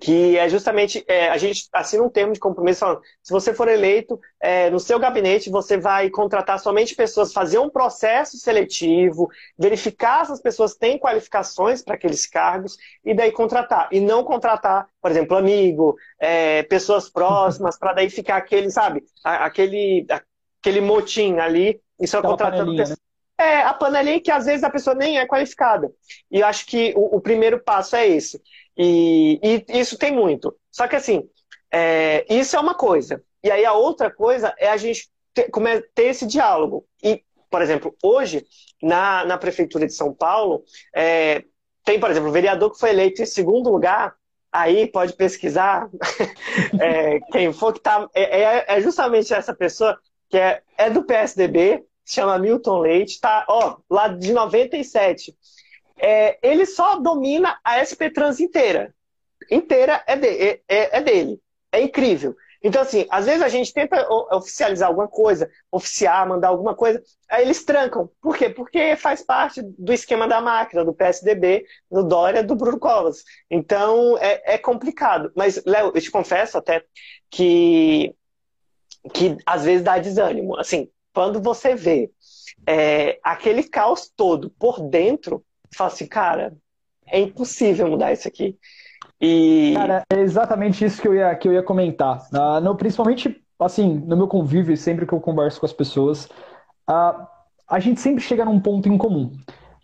[0.00, 3.68] que é justamente é, a gente assina um termo de compromisso falando, se você for
[3.68, 9.28] eleito é, no seu gabinete você vai contratar somente pessoas fazer um processo seletivo
[9.58, 14.88] verificar se as pessoas têm qualificações para aqueles cargos e daí contratar e não contratar
[15.00, 20.06] por exemplo amigo é, pessoas próximas para daí ficar aquele sabe aquele
[20.60, 23.05] aquele motim ali e só contratando pessoas né?
[23.38, 25.92] É, a panelinha que às vezes a pessoa nem é qualificada.
[26.30, 28.40] E eu acho que o, o primeiro passo é esse.
[28.76, 30.56] E, e, isso tem muito.
[30.70, 31.28] Só que assim,
[31.70, 33.22] é, isso é uma coisa.
[33.42, 35.50] E aí a outra coisa é a gente ter,
[35.94, 36.86] ter esse diálogo.
[37.02, 38.46] E, por exemplo, hoje,
[38.82, 41.44] na, na Prefeitura de São Paulo, é,
[41.84, 44.14] tem, por exemplo, o vereador que foi eleito em segundo lugar,
[44.50, 45.88] aí pode pesquisar
[46.80, 48.08] é, quem for que tá.
[48.14, 53.20] É, é, é, justamente essa pessoa que é, é do PSDB, se chama Milton Leite,
[53.20, 55.36] tá, ó, lá de 97.
[55.98, 58.94] É, ele só domina a SP Trans inteira.
[59.50, 61.40] Inteira é, de, é, é, é dele.
[61.72, 62.36] É incrível.
[62.62, 67.42] Então, assim, às vezes a gente tenta oficializar alguma coisa, oficiar, mandar alguma coisa, aí
[67.42, 68.10] eles trancam.
[68.20, 68.48] Por quê?
[68.48, 73.24] Porque faz parte do esquema da máquina, do PSDB, do Dória, do Bruno Covas.
[73.50, 75.30] Então, é, é complicado.
[75.36, 76.84] Mas, Léo, eu te confesso até
[77.30, 78.14] que,
[79.12, 80.58] que às vezes dá desânimo.
[80.58, 82.10] Assim, quando você vê
[82.66, 86.54] é, aquele caos todo por dentro, você fala assim, cara,
[87.06, 88.54] é impossível mudar isso aqui.
[89.18, 89.72] E...
[89.74, 92.18] Cara, é exatamente isso que eu ia, que eu ia comentar.
[92.30, 96.26] Uh, no, principalmente, assim, no meu convívio, sempre que eu converso com as pessoas,
[96.86, 97.26] uh,
[97.66, 99.32] a gente sempre chega num ponto em comum,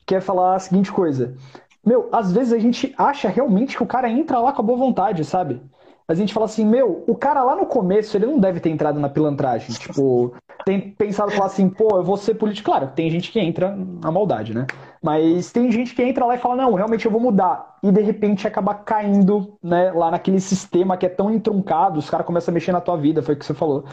[0.06, 1.34] que é falar a seguinte coisa.
[1.82, 4.78] meu, às vezes a gente acha realmente que o cara entra lá com a boa
[4.78, 5.62] vontade, sabe?
[6.06, 8.98] A gente fala assim, meu, o cara lá no começo, ele não deve ter entrado
[8.98, 9.74] na pilantragem.
[9.74, 10.34] Tipo,
[10.64, 12.70] tem pensado falar assim, pô, eu vou ser político.
[12.70, 14.66] Claro, tem gente que entra na maldade, né?
[15.02, 17.76] Mas tem gente que entra lá e fala, não, realmente eu vou mudar.
[17.82, 22.26] E de repente acaba caindo, né, lá naquele sistema que é tão entroncado, os caras
[22.26, 23.84] começam a mexer na tua vida, foi o que você falou.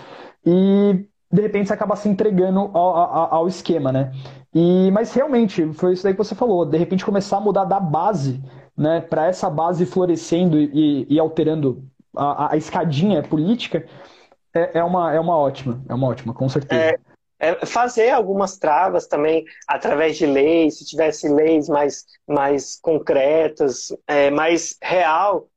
[0.45, 4.11] E de repente você acaba se entregando ao, ao, ao esquema, né?
[4.53, 7.79] E, mas realmente, foi isso aí que você falou, de repente começar a mudar da
[7.79, 8.41] base,
[8.75, 11.83] né, para essa base florescendo e, e alterando
[12.19, 13.85] a, a escadinha política
[14.53, 16.81] é, é, uma, é uma ótima, é uma ótima, com certeza.
[16.81, 16.99] É,
[17.39, 24.29] é fazer algumas travas também através de leis, se tivesse leis mais, mais concretas, é,
[24.29, 25.47] mais real,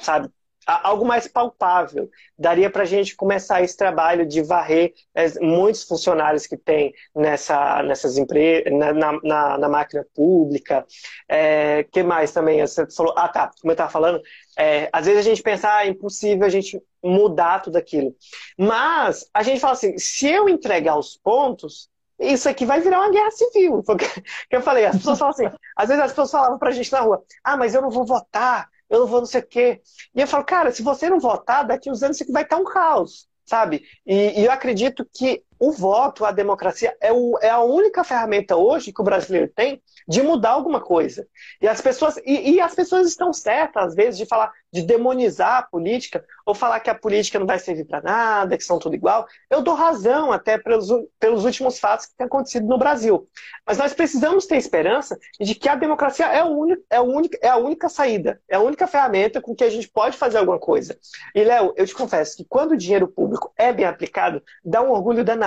[0.00, 0.30] sabe,
[0.66, 2.10] algo mais palpável.
[2.36, 7.82] Daria para a gente começar esse trabalho de varrer é, muitos funcionários que tem nessa,
[7.84, 10.84] nessas empresas, na, na, na, máquina pública.
[11.28, 12.60] É, que mais também?
[12.60, 14.20] Você falou, ah tá, como eu estava falando,
[14.58, 18.14] é, às vezes a gente pensa, ah, é impossível a gente mudar tudo aquilo.
[18.58, 21.88] Mas a gente fala assim, se eu entregar os pontos,
[22.18, 23.82] isso aqui vai virar uma guerra civil.
[23.84, 24.06] Porque
[24.50, 27.22] eu falei, as pessoas falam assim, às vezes as pessoas falavam pra gente na rua,
[27.44, 29.80] ah, mas eu não vou votar, eu não vou não sei o quê.
[30.14, 32.56] E eu falo, cara, se você não votar, daqui uns anos isso aqui vai estar
[32.56, 33.82] um caos, sabe?
[34.06, 38.56] E, e eu acredito que o voto, a democracia, é, o, é, a única ferramenta
[38.56, 41.26] hoje que o brasileiro tem de mudar alguma coisa.
[41.60, 45.58] E as pessoas, e, e, as pessoas estão certas, às vezes, de falar, de demonizar
[45.58, 48.94] a política, ou falar que a política não vai servir para nada, que são tudo
[48.94, 49.26] igual.
[49.50, 50.88] Eu dou razão até pelos,
[51.18, 53.28] pelos últimos fatos que têm acontecido no Brasil.
[53.66, 57.56] Mas nós precisamos ter esperança de que a democracia é, o é, único, é a
[57.56, 60.96] única saída, é a única ferramenta com que a gente pode fazer alguma coisa.
[61.34, 64.90] E, Léo, eu te confesso que quando o dinheiro público é bem aplicado, dá um
[64.90, 65.45] orgulho danado.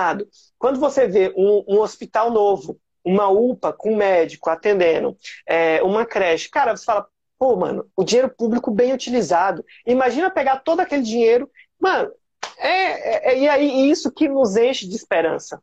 [0.58, 6.50] Quando você vê um, um hospital novo, uma UPA com médico atendendo, é, uma creche.
[6.50, 7.06] Cara, você fala,
[7.38, 9.64] pô, mano, o dinheiro público bem utilizado.
[9.86, 11.50] Imagina pegar todo aquele dinheiro.
[11.78, 12.12] Mano,
[12.58, 15.62] é, é, e aí isso que nos enche de esperança.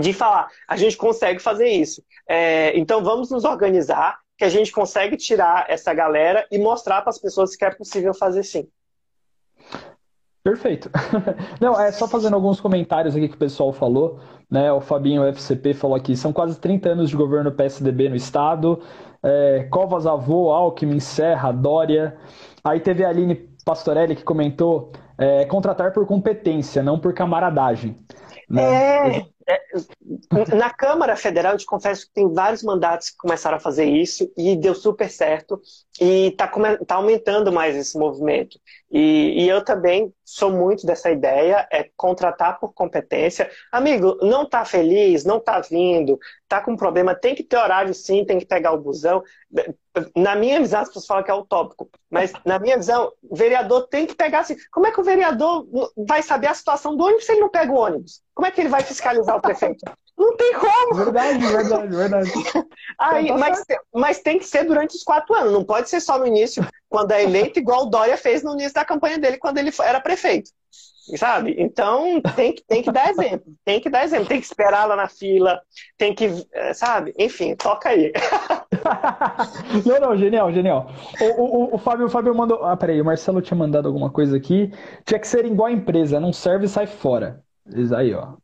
[0.00, 2.02] De falar, a gente consegue fazer isso.
[2.28, 7.10] É, então vamos nos organizar, que a gente consegue tirar essa galera e mostrar para
[7.10, 8.68] as pessoas que é possível fazer sim.
[10.44, 10.90] Perfeito.
[11.58, 14.20] Não, é só fazendo alguns comentários aqui que o pessoal falou.
[14.50, 14.70] Né?
[14.70, 18.78] O Fabinho FCP falou aqui: são quase 30 anos de governo PSDB no estado.
[19.22, 22.18] É, Covas Avô, Alckmin, Serra, Dória.
[22.62, 27.96] Aí teve a Aline Pastorelli que comentou: é, contratar por competência, não por camaradagem.
[28.48, 29.16] Né?
[29.16, 33.60] É, é, na Câmara Federal, eu te confesso que tem vários mandatos que começaram a
[33.60, 35.60] fazer isso e deu super certo
[36.00, 36.50] e está
[36.86, 38.58] tá aumentando mais esse movimento.
[38.96, 43.50] E, e, eu também sou muito dessa ideia, é contratar por competência.
[43.72, 48.24] Amigo, não está feliz, não está vindo, está com problema, tem que ter horário sim,
[48.24, 49.20] tem que pegar o busão.
[50.16, 53.88] Na minha visão, as pessoas falam que é utópico, mas na minha visão, o vereador
[53.88, 54.54] tem que pegar assim.
[54.70, 57.72] Como é que o vereador vai saber a situação do ônibus se ele não pega
[57.72, 58.22] o ônibus?
[58.32, 59.84] Como é que ele vai fiscalizar o prefeito?
[60.16, 60.94] Não tem como!
[60.94, 62.32] Verdade, verdade, verdade.
[62.98, 66.00] Aí, então tá mas, mas tem que ser durante os quatro anos, não pode ser
[66.00, 69.38] só no início, quando é eleito, igual o Dória fez no início da campanha dele,
[69.38, 70.50] quando ele era prefeito.
[71.16, 71.54] Sabe?
[71.58, 73.52] Então tem que, tem que dar exemplo.
[73.62, 74.26] Tem que dar exemplo.
[74.26, 75.60] Tem que esperar lá na fila.
[75.98, 76.46] Tem que.
[76.50, 77.12] Eh, sabe?
[77.18, 78.10] Enfim, toca aí.
[79.84, 80.90] não, não, genial, genial.
[81.20, 82.64] O, o, o, Fábio, o Fábio mandou.
[82.64, 84.72] Ah, peraí, o Marcelo tinha mandado alguma coisa aqui.
[85.04, 87.42] Tinha que ser igual a empresa, não serve e sai fora.
[87.66, 88.36] Isso aí, ó.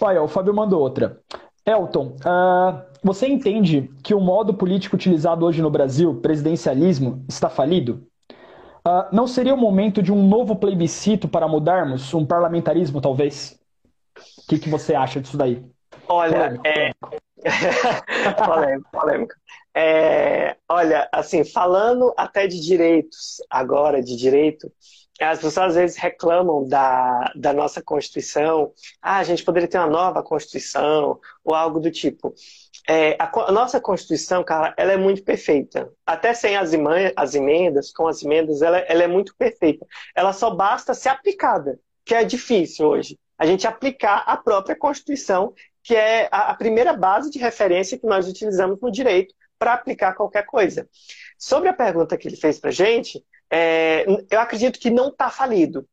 [0.00, 1.20] Olha, o Fábio mandou outra.
[1.64, 8.06] Elton, uh, você entende que o modo político utilizado hoje no Brasil, presidencialismo, está falido?
[8.86, 12.12] Uh, não seria o momento de um novo plebiscito para mudarmos?
[12.12, 13.58] Um parlamentarismo, talvez?
[14.38, 15.64] O que, que você acha disso daí?
[16.08, 16.92] Olha, polêmico, é...
[18.44, 19.34] polêmico, polêmico.
[19.74, 20.56] É...
[20.68, 24.70] Olha, assim, falando até de direitos, agora de direito,
[25.20, 28.72] as pessoas às vezes reclamam da, da nossa Constituição.
[29.00, 32.34] Ah, a gente poderia ter uma nova Constituição, ou algo do tipo.
[32.88, 35.92] É, a, a, nossa Constituição, cara, ela é muito perfeita.
[36.04, 36.70] Até sem as,
[37.16, 39.86] as emendas, com as emendas, ela, ela é muito perfeita.
[40.14, 43.18] Ela só basta ser aplicada, que é difícil hoje.
[43.38, 48.06] A gente aplicar a própria Constituição, que é a, a primeira base de referência que
[48.06, 50.88] nós utilizamos no direito para aplicar qualquer coisa.
[51.38, 55.86] Sobre a pergunta que ele fez para gente, é, eu acredito que não está falido.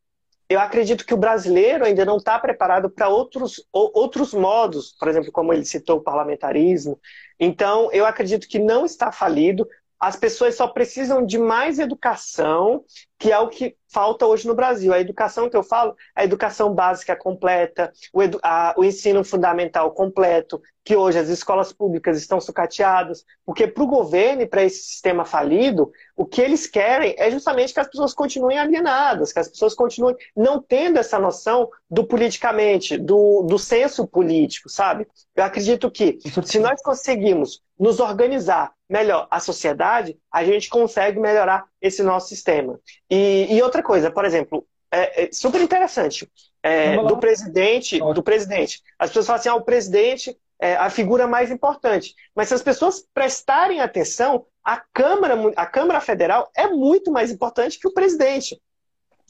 [0.47, 5.31] Eu acredito que o brasileiro ainda não está preparado para outros, outros modos, por exemplo,
[5.31, 6.99] como ele citou o parlamentarismo.
[7.39, 9.67] Então, eu acredito que não está falido.
[9.99, 12.83] As pessoas só precisam de mais educação,
[13.19, 14.93] que é o que falta hoje no Brasil.
[14.93, 19.91] A educação que eu falo, a educação básica completa, o, edu a, o ensino fundamental
[19.91, 24.83] completo, que hoje as escolas públicas estão sucateadas, porque para o governo e para esse
[24.83, 29.49] sistema falido, o que eles querem é justamente que as pessoas continuem alienadas, que as
[29.49, 35.05] pessoas continuem não tendo essa noção do politicamente, do, do senso político, sabe?
[35.35, 41.65] Eu acredito que se nós conseguimos nos organizar melhor a sociedade, a gente consegue melhorar
[41.81, 42.79] esse nosso sistema.
[43.09, 46.29] E, e outra coisa, por exemplo, é, é super interessante,
[46.63, 48.81] é, do presidente, do presidente.
[48.97, 52.13] As pessoas falam assim, ah, o presidente é a figura mais importante.
[52.35, 57.79] Mas se as pessoas prestarem atenção, a Câmara, a Câmara Federal é muito mais importante
[57.79, 58.59] que o presidente.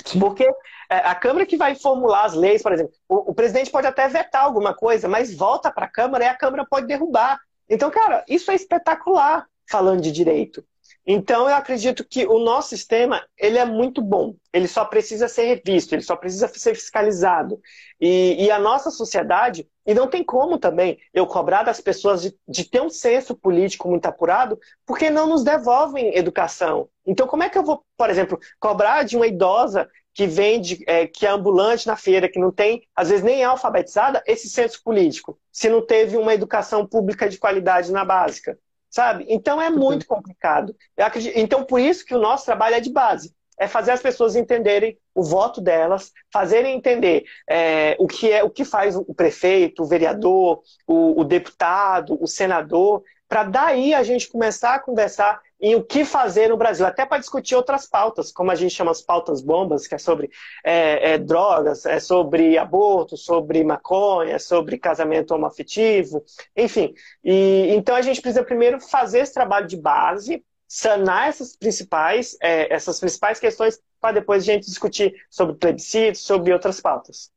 [0.05, 0.19] Sim.
[0.19, 0.43] Porque
[0.89, 4.07] é, a Câmara que vai formular as leis, por exemplo, o, o presidente pode até
[4.07, 7.39] vetar alguma coisa, mas volta para a Câmara e a Câmara pode derrubar.
[7.69, 10.63] Então, cara, isso é espetacular falando de direito.
[11.11, 14.35] Então, eu acredito que o nosso sistema ele é muito bom.
[14.53, 17.59] Ele só precisa ser revisto, ele só precisa ser fiscalizado.
[17.99, 22.37] E, e a nossa sociedade, e não tem como também eu cobrar das pessoas de,
[22.47, 26.87] de, ter um senso político muito apurado, porque não nos devolvem educação.
[27.03, 31.07] Então, como é que eu vou, por exemplo, cobrar de uma idosa que vende, é,
[31.07, 34.79] que é ambulante na feira, que não tem, às vezes nem é alfabetizada, esse senso
[34.83, 39.25] político, se não teve uma educação pública de qualidade na básica, sabe?
[39.27, 40.75] Então é muito complicado.
[40.97, 44.35] Acredito, então por isso que o nosso trabalho é de base, é fazer as pessoas
[44.35, 49.83] entenderem o voto delas, fazerem entender é, o que é, o que faz o prefeito,
[49.83, 55.75] o vereador, o, o deputado, o senador, para daí a gente começar a conversar em
[55.75, 59.01] o que fazer no Brasil, até para discutir outras pautas, como a gente chama as
[59.01, 60.29] pautas bombas, que é sobre
[60.63, 66.23] é, é, drogas, é sobre aborto, sobre maconha, é sobre casamento homoafetivo,
[66.55, 66.93] enfim.
[67.23, 72.73] E, então a gente precisa primeiro fazer esse trabalho de base, sanar essas principais, é,
[72.73, 77.31] essas principais questões, para depois a gente discutir sobre plebiscito, sobre outras pautas.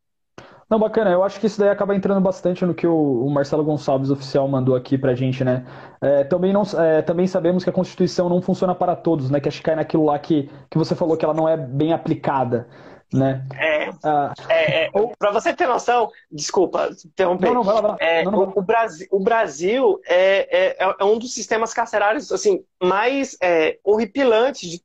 [0.73, 1.11] Não, bacana.
[1.11, 4.75] Eu acho que isso daí acaba entrando bastante no que o, Marcelo Gonçalves, oficial, mandou
[4.75, 5.67] aqui pra gente, né?
[6.01, 9.39] É, também, não, é, também sabemos que a Constituição não funciona para todos, né?
[9.39, 11.93] Que acho que cai naquilo lá que, que você falou que ela não é bem
[11.93, 12.67] aplicada.
[13.13, 13.47] Né?
[13.55, 17.49] É, ah, é, é para você ter noção, desculpa, interromper.
[17.49, 17.97] Não, não, vai lá, vai lá.
[18.01, 22.33] É, não, não, o, o, Brasil, o Brasil é, é, é, um dos sistemas carcerários
[22.33, 24.83] assim, mais é, horripilantes de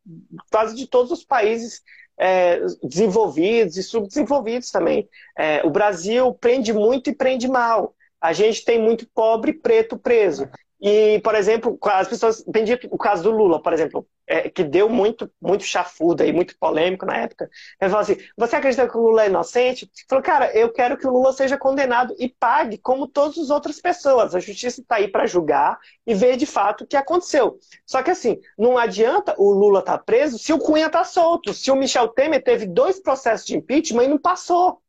[0.52, 1.82] quase de todos os países
[2.20, 5.08] é, desenvolvidos e subdesenvolvidos também.
[5.38, 7.94] É, o Brasil prende muito e prende mal.
[8.20, 10.50] A gente tem muito pobre preto preso.
[10.82, 12.44] E, por exemplo, as pessoas.
[12.48, 16.58] Entendi o caso do Lula, por exemplo, é, que deu muito, muito chafuda e muito
[16.60, 17.50] polêmico na época.
[17.80, 19.86] Ele falou assim: você acredita que o Lula é inocente?
[19.86, 23.50] Ele falou, cara, eu quero que o Lula seja condenado e pague, como todas as
[23.50, 24.36] outras pessoas.
[24.36, 27.58] A justiça está aí para julgar e ver de fato o que aconteceu.
[27.86, 31.54] Só que assim, não adianta o Lula estar tá preso se o Cunha está solto.
[31.54, 34.82] Se o Michel Temer teve dois processos de impeachment e não passou.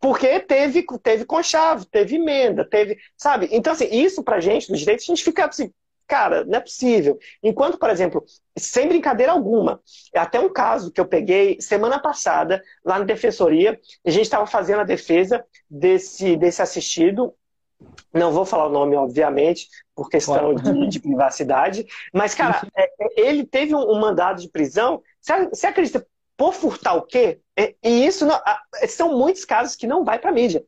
[0.00, 2.98] Porque teve, teve conchave, teve emenda, teve.
[3.16, 3.48] Sabe?
[3.52, 5.70] Então, assim, isso pra gente, do direito, a gente fica assim,
[6.10, 7.16] cara, não é possível.
[7.40, 8.24] Enquanto, por exemplo,
[8.58, 9.80] sem brincadeira alguma,
[10.12, 14.80] até um caso que eu peguei semana passada, lá na defensoria, a gente estava fazendo
[14.80, 17.32] a defesa desse, desse assistido.
[18.12, 23.28] Não vou falar o nome, obviamente, por questão de, de, privacidade, mas, cara, é, é,
[23.28, 25.00] ele teve um, mandado de prisão.
[25.20, 26.04] Você, você acredita
[26.36, 27.40] por furtar o quê?
[27.56, 28.38] E, e isso não,
[28.88, 30.62] são muitos casos que não vai para mídia.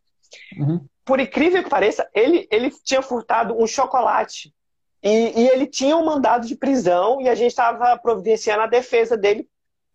[0.57, 0.87] Uhum.
[1.05, 4.55] Por incrível que pareça, ele, ele tinha furtado um chocolate.
[5.03, 9.17] E, e ele tinha um mandado de prisão e a gente estava providenciando a defesa
[9.17, 9.49] dele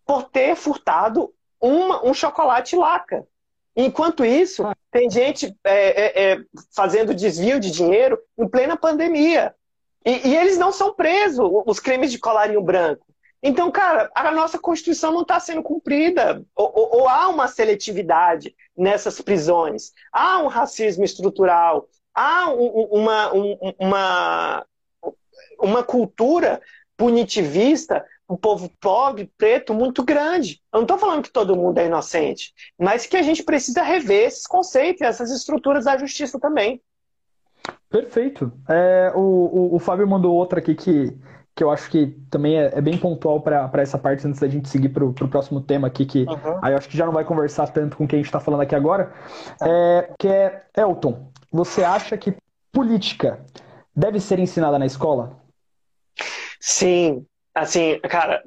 [0.04, 3.26] por ter furtado uma, um chocolate laca.
[3.74, 4.74] Enquanto isso, ah.
[4.90, 6.40] tem gente é, é, é,
[6.74, 9.54] fazendo desvio de dinheiro em plena pandemia.
[10.04, 13.06] E, e, eles não são presos, os crimes de colarinho branco.
[13.42, 16.44] Então, cara, a nossa Constituição não está sendo cumprida.
[16.56, 23.32] Ou, ou, ou, há uma seletividade nessas prisões, há um racismo estrutural, há um, uma,
[23.32, 24.66] um, uma,
[25.58, 26.60] uma cultura
[26.96, 30.60] punitivista, um povo pobre, preto, muito grande.
[30.72, 34.26] Eu não estou falando que todo mundo é inocente, mas que a gente precisa rever
[34.26, 36.82] esses conceitos, essas estruturas da justiça também.
[37.88, 38.52] Perfeito.
[38.68, 41.16] É, o, o, o Fábio mandou outra aqui que
[41.58, 44.68] que eu acho que também é, é bem pontual para essa parte antes da gente
[44.68, 46.58] seguir para o próximo tema aqui, que uhum.
[46.62, 48.60] aí eu acho que já não vai conversar tanto com quem a gente está falando
[48.60, 49.12] aqui agora,
[49.60, 51.32] é, que é Elton.
[51.50, 52.36] Você acha que
[52.70, 53.40] política
[53.94, 55.36] deve ser ensinada na escola?
[56.78, 58.40] Sim, assim, cara,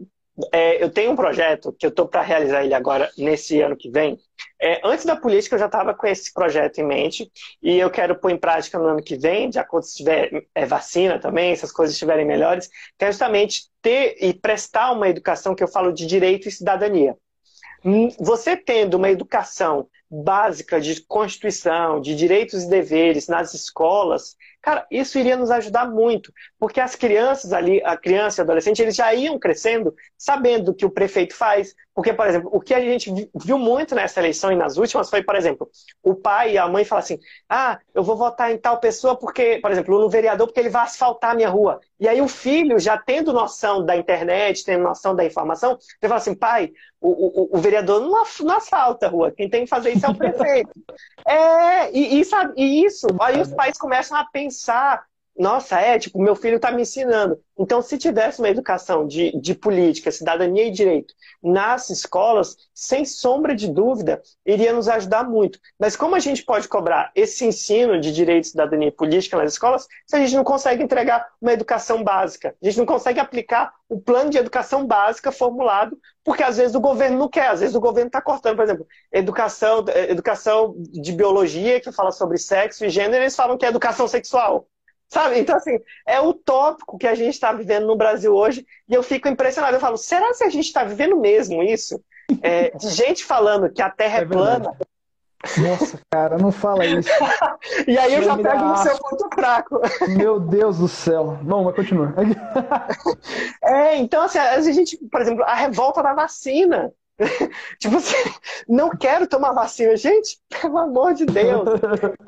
[0.54, 3.92] é, eu tenho um projeto que eu estou para realizar ele agora, nesse ano que
[3.92, 4.18] vem.
[4.58, 7.30] É, antes da política, eu já estava com esse projeto em mente
[7.62, 10.66] e eu quero pôr em prática no ano que vem, de acordo se tiver é,
[10.66, 15.54] vacina também, se as coisas estiverem melhores, que é justamente ter e prestar uma educação
[15.54, 17.18] que eu falo de direito e cidadania.
[17.84, 24.86] Hum, você tendo uma educação básica de Constituição, de direitos e deveres nas escolas, cara,
[24.92, 29.12] isso iria nos ajudar muito, porque as crianças ali, a criança e adolescente, eles já
[29.16, 31.76] iam crescendo sabendo o que o prefeito faz.
[31.92, 35.24] Porque, por exemplo, o que a gente viu muito nessa eleição e nas últimas foi,
[35.24, 35.68] por exemplo,
[36.04, 37.18] o pai e a mãe falam assim:
[37.50, 40.84] ah, eu vou votar em tal pessoa porque, por exemplo, no vereador, porque ele vai
[40.84, 41.80] asfaltar a minha rua.
[42.00, 46.18] E aí o filho, já tendo noção da internet, tendo noção da informação, ele fala
[46.18, 49.94] assim: pai, o, o, o vereador não, não asfalta a rua, quem tem que fazer
[49.94, 50.70] isso é o prefeito.
[51.28, 55.04] é, e, e, sabe, e isso, aí os pais começam a pensar
[55.38, 57.40] nossa, é, tipo, meu filho está me ensinando.
[57.58, 63.56] Então, se tivesse uma educação de, de política, cidadania e direito nas escolas, sem sombra
[63.56, 65.60] de dúvida, iria nos ajudar muito.
[65.80, 69.88] Mas como a gente pode cobrar esse ensino de direito, cidadania e política nas escolas,
[70.06, 72.56] se a gente não consegue entregar uma educação básica?
[72.62, 76.82] A gente não consegue aplicar o plano de educação básica formulado, porque às vezes o
[76.82, 81.80] governo não quer, às vezes o governo está cortando, por exemplo, educação, educação de biologia,
[81.80, 84.68] que fala sobre sexo e gênero, eles falam que é educação sexual.
[85.12, 85.40] Sabe?
[85.40, 89.28] Então, assim, é utópico que a gente está vivendo no Brasil hoje e eu fico
[89.28, 89.76] impressionado.
[89.76, 92.02] Eu falo, será que a gente está vivendo mesmo isso?
[92.42, 94.72] É, de gente falando que a Terra é, é plana.
[95.58, 97.10] Nossa, cara, não fala isso.
[97.86, 99.82] e aí eu já pego no seu ponto fraco.
[100.16, 101.38] Meu Deus do céu.
[101.42, 102.14] Bom, mas continua.
[103.62, 106.94] é, então, assim, a gente, por exemplo, a revolta da vacina.
[107.80, 108.16] tipo assim,
[108.68, 109.96] não quero tomar vacina.
[109.96, 111.68] Gente, pelo amor de Deus.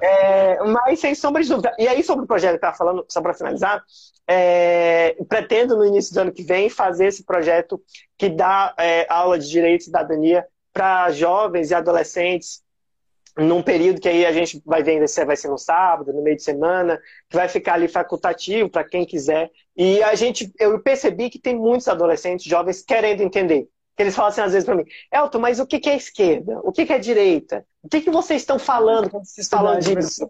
[0.01, 1.75] É, mas sem sombra de dúvida.
[1.77, 3.83] E aí, sobre o projeto que eu estava falando, só para finalizar,
[4.27, 7.81] é, pretendo no início do ano que vem fazer esse projeto
[8.17, 12.63] que dá é, aula de direito e cidadania para jovens e adolescentes
[13.37, 16.35] num período que aí a gente vai ver se vai ser no sábado, no meio
[16.35, 19.49] de semana, que vai ficar ali facultativo para quem quiser.
[19.75, 23.67] E a gente, eu percebi que tem muitos adolescentes, jovens querendo entender.
[23.95, 26.59] Que eles falam assim às vezes para mim, Elton, mas o que é esquerda?
[26.63, 27.65] O que é direita?
[27.81, 30.29] O que, que vocês estão falando quando vocês falam disso?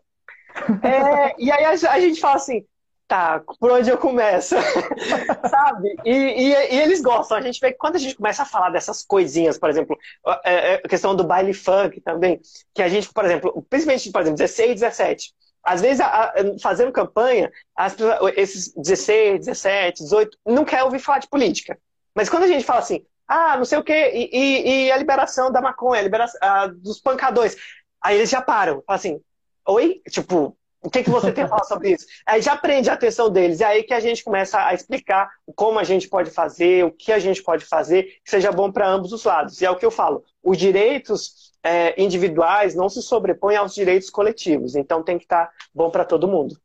[0.83, 2.65] É, e aí a, a, gente fala assim,
[3.07, 4.55] tá, por onde eu começo?
[5.49, 5.95] Sabe?
[6.05, 7.37] E, e, e, eles gostam.
[7.37, 10.87] A gente vê que quando a gente começa a falar dessas coisinhas, por exemplo, a
[10.87, 12.39] questão do baile funk também,
[12.73, 15.33] que a gente, por exemplo, principalmente, por exemplo, 16, 17,
[15.63, 17.95] às vezes, a, a, fazendo campanha, as,
[18.35, 21.79] esses 16, 17, 18, não quer ouvir falar de política.
[22.13, 24.97] Mas quando a gente fala assim, ah, não sei o quê, e, e, e a
[24.97, 26.39] liberação da maconha, a liberação
[26.75, 27.55] dos pancadores.
[28.01, 29.21] Aí eles já param, falam assim,
[29.67, 30.01] oi?
[30.09, 32.05] Tipo, o que, que você tem a falar sobre isso?
[32.25, 33.61] Aí já prende a atenção deles.
[33.61, 37.11] É aí que a gente começa a explicar como a gente pode fazer, o que
[37.11, 39.61] a gente pode fazer, que seja bom para ambos os lados.
[39.61, 44.09] E é o que eu falo: os direitos é, individuais não se sobrepõem aos direitos
[44.09, 44.75] coletivos.
[44.75, 46.59] Então tem que estar tá bom para todo mundo.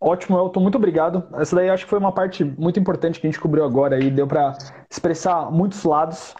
[0.00, 1.26] Ótimo, Elton, muito obrigado.
[1.34, 4.10] Essa daí acho que foi uma parte muito importante que a gente cobriu agora e
[4.10, 4.56] deu para
[4.90, 6.34] expressar muitos lados.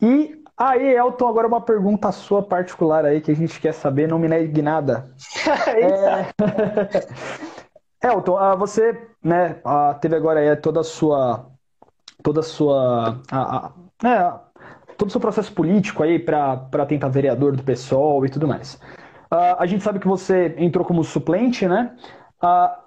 [0.00, 4.18] E aí, Elton, agora uma pergunta sua particular aí que a gente quer saber, não
[4.18, 5.10] me negue nada.
[5.68, 6.26] é...
[8.08, 11.46] Elton, ah, você né, ah, teve agora aí toda a sua.
[12.22, 13.20] toda a sua.
[13.30, 14.40] A, a, né,
[14.96, 18.74] todo o seu processo político aí para tentar vereador do PSOL e tudo mais.
[19.32, 21.96] Uh, a gente sabe que você entrou como suplente, né?
[22.42, 22.83] Uh,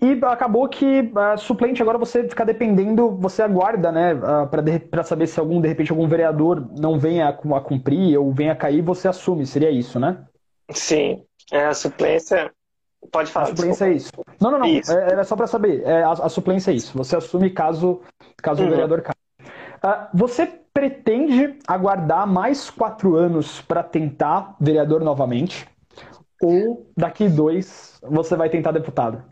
[0.00, 4.48] e acabou que uh, suplente agora você fica dependendo, você aguarda, né, uh,
[4.90, 8.56] para saber se algum, de repente, algum vereador não venha a, cumprir ou venha a
[8.56, 10.24] cair, você assume, seria isso, né?
[10.70, 12.52] Sim, é, a suplência.
[13.12, 13.46] Pode falar.
[13.46, 14.10] A suplência é isso.
[14.40, 14.66] Não, não, não.
[14.66, 14.92] Isso.
[14.92, 15.82] É, era só para saber.
[15.84, 16.96] É, a, a, suplência é isso.
[16.98, 18.00] Você assume caso,
[18.36, 18.68] caso uhum.
[18.68, 19.16] o vereador caia.
[19.84, 25.66] Uh, você pretende aguardar mais quatro anos para tentar vereador novamente?
[26.42, 29.22] Ou daqui dois você vai tentar deputado?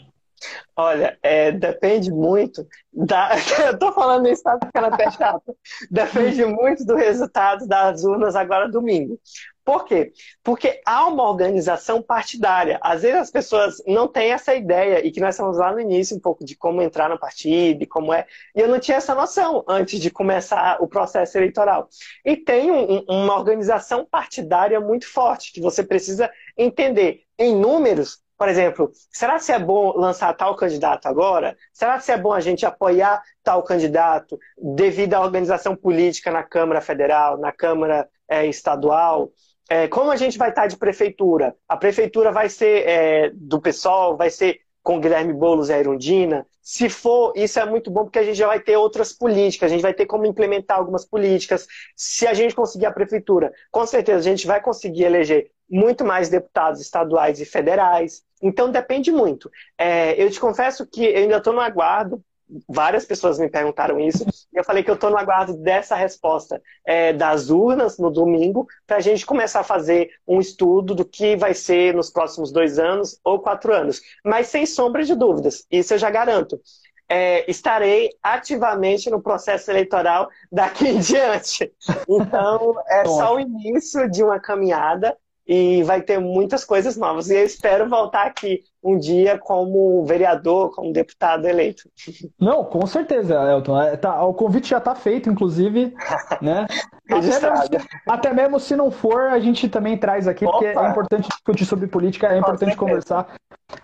[0.76, 3.30] Olha, é, depende muito da.
[3.66, 5.56] Eu tô falando isso, tá ficando até chato.
[5.90, 9.18] Depende muito do resultado das urnas agora domingo.
[9.64, 10.12] Por quê?
[10.44, 12.78] Porque há uma organização partidária.
[12.80, 16.16] Às vezes as pessoas não têm essa ideia, e que nós estamos lá no início
[16.16, 18.26] um pouco de como entrar no partido e como é.
[18.54, 21.88] E eu não tinha essa noção antes de começar o processo eleitoral.
[22.24, 28.48] E tem um, uma organização partidária muito forte, que você precisa entender em números por
[28.48, 31.56] exemplo, será se é bom lançar tal candidato agora?
[31.72, 36.80] Será se é bom a gente apoiar tal candidato devido à organização política na Câmara
[36.80, 39.30] Federal, na Câmara é, Estadual?
[39.68, 41.56] É, como a gente vai estar de prefeitura?
[41.68, 46.46] A prefeitura vai ser é, do PSOL, vai ser com Guilherme Boulos e a?
[46.62, 49.74] Se for, isso é muito bom porque a gente já vai ter outras políticas, a
[49.74, 51.66] gente vai ter como implementar algumas políticas.
[51.96, 56.28] Se a gente conseguir a prefeitura, com certeza a gente vai conseguir eleger muito mais
[56.28, 58.22] deputados estaduais e federais.
[58.42, 59.50] Então depende muito.
[59.78, 62.22] É, eu te confesso que eu ainda estou no aguardo
[62.68, 66.62] várias pessoas me perguntaram isso, e eu falei que eu estou no aguardo dessa resposta
[66.84, 71.36] é, das urnas no domingo, para a gente começar a fazer um estudo do que
[71.36, 74.00] vai ser nos próximos dois anos ou quatro anos.
[74.24, 76.60] Mas sem sombra de dúvidas, isso eu já garanto.
[77.08, 81.72] É, estarei ativamente no processo eleitoral daqui em diante.
[82.08, 85.16] Então, é só o início de uma caminhada
[85.46, 87.30] e vai ter muitas coisas novas.
[87.30, 91.88] E eu espero voltar aqui um dia como vereador, como deputado eleito.
[92.38, 93.80] Não, com certeza, Elton.
[93.80, 95.94] É, tá, o convite já está feito, inclusive,
[96.42, 96.66] né?
[97.08, 100.58] até, mesmo, até mesmo se não for, a gente também traz aqui, Opa.
[100.58, 103.36] porque é importante discutir sobre política, é importante conversar.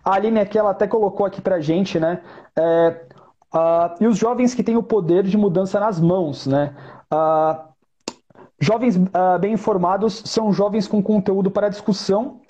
[0.05, 2.21] A Aline aqui, ela até colocou aqui pra gente, né?
[2.57, 3.01] É,
[3.55, 6.75] uh, e os jovens que têm o poder de mudança nas mãos, né?
[7.13, 7.72] Uh,
[8.63, 12.41] Jovens uh, bem informados são jovens com conteúdo para discussão,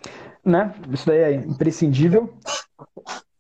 [0.44, 0.74] né?
[0.92, 2.34] Isso daí é imprescindível.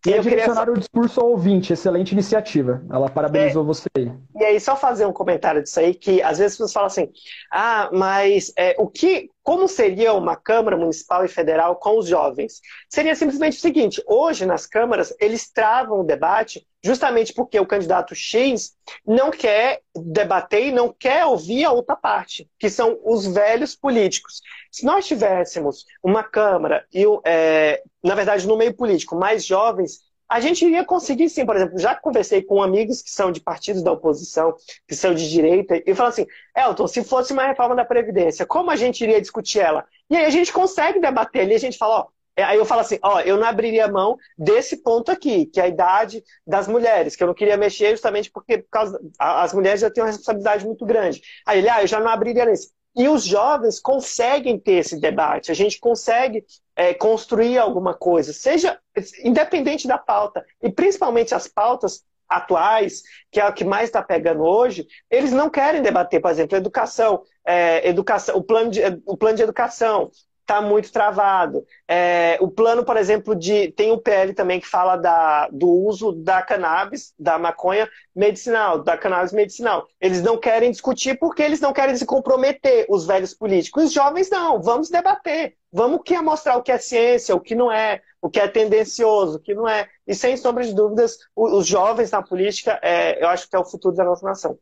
[0.06, 0.72] E, e direcionar queria...
[0.72, 2.82] o discurso ao ouvinte, excelente iniciativa.
[2.90, 4.10] Ela parabenizou é, você aí.
[4.36, 7.08] E aí, só fazer um comentário disso aí, que às vezes as pessoas falam assim,
[7.52, 12.60] ah, mas é, o que, como seria uma Câmara Municipal e Federal com os jovens?
[12.88, 18.14] Seria simplesmente o seguinte: hoje, nas câmaras, eles travam o debate justamente porque o candidato
[18.14, 18.74] X
[19.06, 24.40] não quer debater e não quer ouvir a outra parte, que são os velhos políticos.
[24.70, 30.00] Se nós tivéssemos uma Câmara, e, é, na verdade, no meio político, mais jovens,
[30.32, 33.82] a gente iria conseguir sim, por exemplo, já conversei com amigos que são de partidos
[33.82, 34.54] da oposição,
[34.88, 36.26] que são de direita, e falam assim,
[36.56, 39.84] Elton, se fosse uma reforma da Previdência, como a gente iria discutir ela?
[40.08, 42.80] E aí a gente consegue debater ali, a gente fala, ó, é, aí eu falo
[42.80, 47.14] assim, ó, eu não abriria mão desse ponto aqui, que é a idade das mulheres,
[47.14, 50.64] que eu não queria mexer justamente porque por causa, as mulheres já têm uma responsabilidade
[50.64, 51.20] muito grande.
[51.44, 52.70] Aí ele, ah, eu já não abriria nesse.
[52.94, 56.44] E os jovens conseguem ter esse debate, a gente consegue
[56.76, 58.78] é, construir alguma coisa, seja
[59.24, 64.42] independente da pauta, e principalmente as pautas atuais, que é o que mais está pegando
[64.42, 69.36] hoje, eles não querem debater, por exemplo, educação, é, educação o, plano de, o plano
[69.36, 70.10] de educação,
[70.52, 71.64] está muito travado.
[71.88, 73.72] É, o plano, por exemplo, de.
[73.72, 78.96] Tem o PL também que fala da, do uso da cannabis, da maconha medicinal, da
[78.98, 79.86] cannabis medicinal.
[80.00, 83.84] Eles não querem discutir porque eles não querem se comprometer, os velhos políticos.
[83.84, 85.56] Os jovens não, vamos debater.
[85.72, 88.46] Vamos que é mostrar o que é ciência, o que não é, o que é
[88.46, 89.88] tendencioso, o que não é.
[90.06, 93.64] E sem sombra de dúvidas, os jovens na política, é, eu acho que é o
[93.64, 94.58] futuro da nossa nação.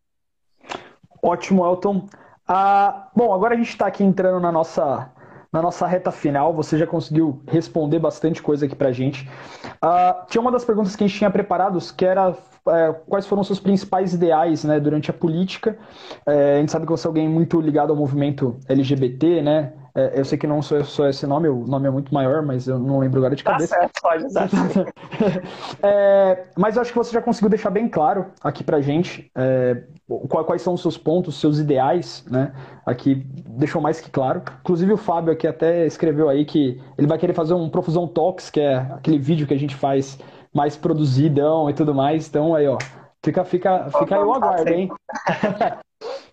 [1.20, 2.08] Ótimo, Elton.
[2.46, 5.12] Ah, bom, agora a gente está aqui entrando na nossa
[5.52, 6.54] na nossa reta final.
[6.54, 9.28] Você já conseguiu responder bastante coisa aqui pra gente.
[9.82, 12.36] Uh, tinha uma das perguntas que a gente tinha preparados, que era
[12.74, 15.76] é, quais foram os seus principais ideais né, durante a política.
[16.26, 19.72] É, a gente sabe que você é alguém muito ligado ao movimento LGBT, né?
[19.94, 22.68] É, eu sei que não sou só esse nome, o nome é muito maior, mas
[22.68, 23.74] eu não lembro agora de tá cabeça.
[23.74, 24.48] Tá certo, pode usar.
[25.82, 29.82] é, mas eu acho que você já conseguiu deixar bem claro aqui pra gente é,
[30.28, 32.52] quais são os seus pontos, seus ideais, né?
[32.86, 34.42] Aqui deixou mais que claro.
[34.60, 38.48] Inclusive o Fábio aqui até escreveu aí que ele vai querer fazer um Profusão Talks,
[38.48, 40.18] que é aquele vídeo que a gente faz
[40.54, 42.28] mais produzidão e tudo mais.
[42.28, 42.78] Então aí, ó,
[43.22, 44.90] fica, fica, fica aí o aguardo, hein?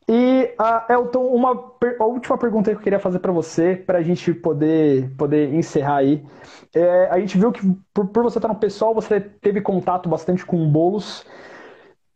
[0.10, 1.98] E, uh, Elton, uma per...
[2.00, 5.98] a última pergunta que eu queria fazer para você, para a gente poder, poder encerrar
[5.98, 6.26] aí.
[6.74, 7.62] É, a gente viu que,
[7.94, 11.26] por, por você estar no pessoal, você teve contato bastante com bolos.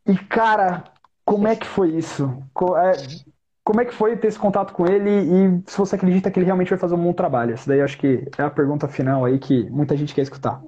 [0.07, 0.85] E, cara,
[1.25, 2.33] como é que foi isso?
[2.77, 2.91] É,
[3.63, 6.45] como é que foi ter esse contato com ele e se você acredita que ele
[6.45, 7.53] realmente vai fazer um bom trabalho?
[7.53, 10.61] Essa daí acho que é a pergunta final aí que muita gente quer escutar.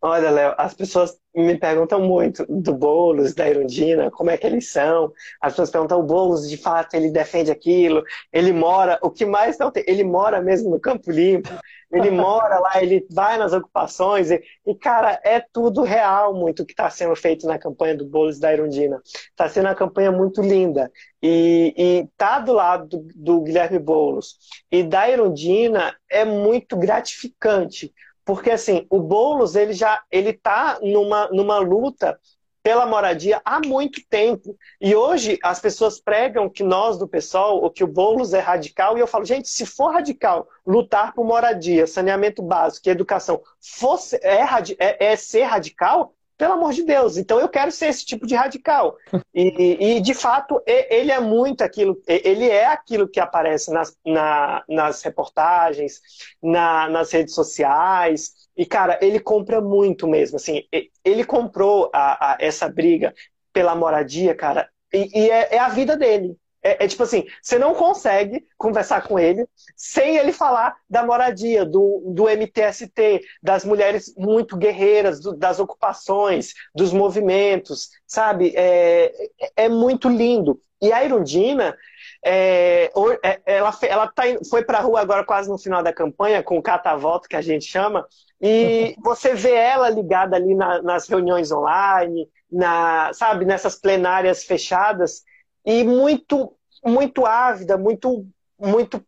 [0.00, 4.70] Olha, Léo, as pessoas me perguntam muito do Boulos, da Irundina, como é que eles
[4.70, 5.12] são.
[5.40, 9.58] As pessoas perguntam, o Boulos, de fato, ele defende aquilo, ele mora, o que mais
[9.58, 11.50] não tem, ele mora mesmo no Campo Limpo,
[11.92, 16.66] ele mora lá, ele vai nas ocupações, e, e cara, é tudo real muito o
[16.66, 19.00] que está sendo feito na campanha do Boulos da Irundina.
[19.04, 20.90] Está sendo uma campanha muito linda.
[21.22, 24.36] E, e tá do lado do, do Guilherme Boulos
[24.70, 27.92] e da Irundina é muito gratificante,
[28.24, 32.18] porque assim, o Boulos ele já ele tá numa, numa luta
[32.64, 34.56] pela moradia há muito tempo.
[34.80, 38.96] E hoje as pessoas pregam que nós do PSOL, ou que o Boulos é radical,
[38.96, 44.40] e eu falo, gente, se for radical, lutar por moradia, saneamento básico educação fosse, é,
[44.78, 48.34] é, é ser radical, pelo amor de Deus, então eu quero ser esse tipo de
[48.34, 48.96] radical.
[49.34, 54.62] E, e de fato, ele é muito aquilo, ele é aquilo que aparece nas, na,
[54.68, 56.00] nas reportagens,
[56.42, 58.32] na, nas redes sociais.
[58.56, 60.36] E, cara, ele compra muito mesmo.
[60.36, 60.62] Assim,
[61.04, 63.12] ele comprou a, a essa briga
[63.52, 66.36] pela moradia, cara, e, e é, é, a vida dele.
[66.64, 69.46] É, é, tipo assim, você não consegue conversar com ele
[69.76, 76.54] sem ele falar da moradia, do, do MTST, das mulheres muito guerreiras, do, das ocupações,
[76.74, 78.54] dos movimentos, sabe?
[78.56, 80.58] É, é, é muito lindo.
[80.80, 81.76] E a Irundina,
[82.24, 82.90] é,
[83.22, 86.56] é, ela, ela tá, foi para a rua agora quase no final da campanha, com
[86.56, 88.06] o catavoto que a gente chama,
[88.40, 95.22] e você vê ela ligada ali na, nas reuniões online, na, sabe, nessas plenárias fechadas,
[95.64, 96.52] e muito,
[96.84, 98.26] muito ávida, muito,
[98.58, 99.02] muito,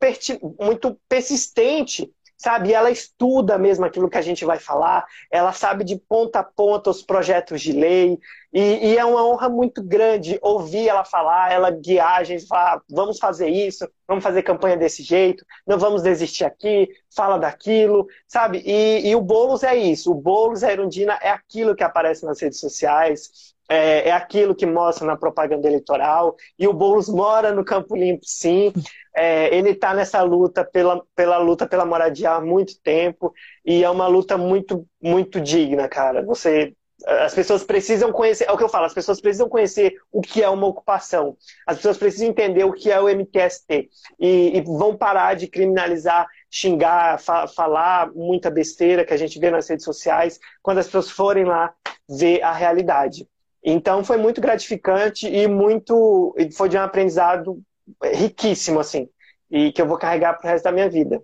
[0.58, 2.72] muito persistente sabe?
[2.72, 6.90] Ela estuda mesmo aquilo que a gente vai falar, ela sabe de ponta a ponta
[6.90, 8.18] os projetos de lei,
[8.52, 8.60] e,
[8.92, 13.18] e é uma honra muito grande ouvir ela falar, ela guiar a gente, falar, vamos
[13.18, 18.62] fazer isso, vamos fazer campanha desse jeito, não vamos desistir aqui, fala daquilo, sabe?
[18.64, 22.40] E, e o Boulos é isso, o Boulos, a Erundina é aquilo que aparece nas
[22.40, 26.36] redes sociais, é, é, aquilo que mostra na propaganda eleitoral.
[26.58, 28.72] E o Boulos mora no Campo Limpo, sim.
[29.14, 33.32] É, ele está nessa luta pela, pela luta pela moradia há muito tempo
[33.64, 36.22] e é uma luta muito muito digna, cara.
[36.22, 40.20] Você as pessoas precisam conhecer, é o que eu falo, as pessoas precisam conhecer o
[40.22, 41.36] que é uma ocupação.
[41.66, 46.26] As pessoas precisam entender o que é o MTST e, e vão parar de criminalizar,
[46.50, 51.10] xingar, fa falar muita besteira que a gente vê nas redes sociais quando as pessoas
[51.10, 51.72] forem lá
[52.08, 53.28] ver a realidade.
[53.68, 57.60] Então foi muito gratificante e muito foi de um aprendizado
[58.00, 59.08] riquíssimo assim
[59.50, 61.20] e que eu vou carregar pro resto da minha vida.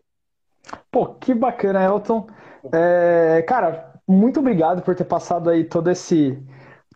[0.91, 2.27] Pô, que bacana, Elton.
[2.73, 6.37] É, cara, muito obrigado por ter passado aí todo esse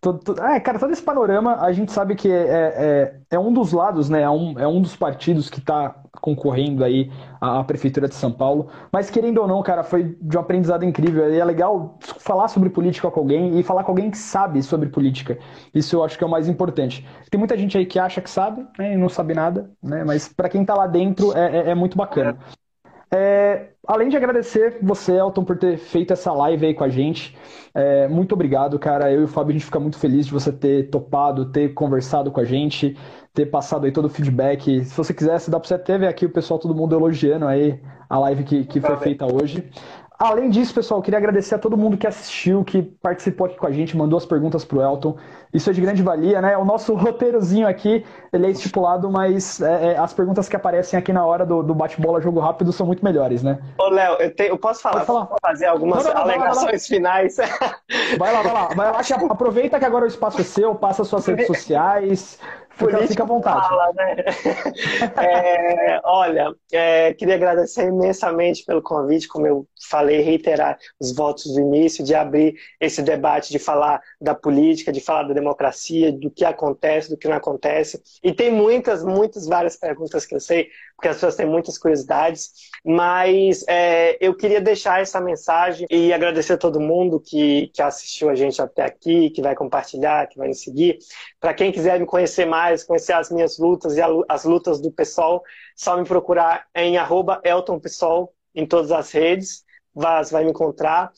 [0.06, 3.52] Todo, todo, é, cara, todo esse panorama, a gente sabe que é, é, é um
[3.52, 4.22] dos lados, né?
[4.22, 8.30] É um, é um dos partidos que está concorrendo aí à, à, Prefeitura de São
[8.30, 8.68] Paulo.
[8.92, 11.28] Mas querendo ou não, cara, foi de um aprendizado incrível.
[11.34, 14.90] E é legal falar sobre política com alguém e falar com alguém que sabe sobre
[14.90, 15.40] política.
[15.74, 17.04] Isso eu acho que é o mais importante.
[17.28, 20.04] Tem muita gente aí que acha que sabe né, e não sabe nada, né?
[20.04, 22.38] Mas para quem está lá dentro é, é, é muito bacana.
[23.10, 27.36] É, além de agradecer você, Elton, por ter feito essa live aí com a gente.
[27.72, 29.12] É, muito obrigado, cara.
[29.12, 32.30] Eu e o Fábio, a gente fica muito feliz de você ter topado, ter conversado
[32.32, 32.96] com a gente,
[33.32, 34.84] ter passado aí todo o feedback.
[34.84, 37.80] Se você quisesse, dá pra você até ver aqui o pessoal, todo mundo elogiando aí
[38.08, 39.70] a live que, que foi feita hoje.
[40.18, 43.70] Além disso, pessoal, queria agradecer a todo mundo que assistiu, que participou aqui com a
[43.70, 45.16] gente, mandou as perguntas pro Elton.
[45.52, 46.56] Isso é de grande valia, né?
[46.56, 48.02] O nosso roteirozinho aqui,
[48.32, 51.74] ele é estipulado, mas é, é, as perguntas que aparecem aqui na hora do, do
[51.74, 53.58] bate-bola jogo rápido são muito melhores, né?
[53.78, 55.04] Ô, Léo, eu, eu, posso falar?
[55.04, 55.28] falar?
[55.42, 57.36] fazer algumas não, não, não, alegações finais?
[58.18, 58.68] Vai lá, vai lá.
[58.74, 59.00] Vai lá
[59.30, 62.38] aproveita que agora o espaço é seu, passa suas redes sociais,
[62.76, 63.68] Fica, fica à vontade.
[63.68, 64.16] Fala, né?
[65.16, 71.60] é, olha, é, queria agradecer imensamente pelo convite, como eu falei, reiterar os votos do
[71.60, 76.44] início, de abrir esse debate, de falar da política, de falar da democracia, do que
[76.44, 78.02] acontece, do que não acontece.
[78.22, 82.50] E tem muitas, muitas, várias perguntas que eu sei, porque as pessoas têm muitas curiosidades,
[82.86, 88.30] mas é, eu queria deixar essa mensagem e agradecer a todo mundo que, que assistiu
[88.30, 90.98] a gente até aqui, que vai compartilhar, que vai nos seguir.
[91.40, 95.42] Para quem quiser me conhecer mais, conhecer as minhas lutas e as lutas do pessoal,
[95.74, 101.10] só me procurar em arroba Elton Pessoal em todas as redes, vai, vai me encontrar.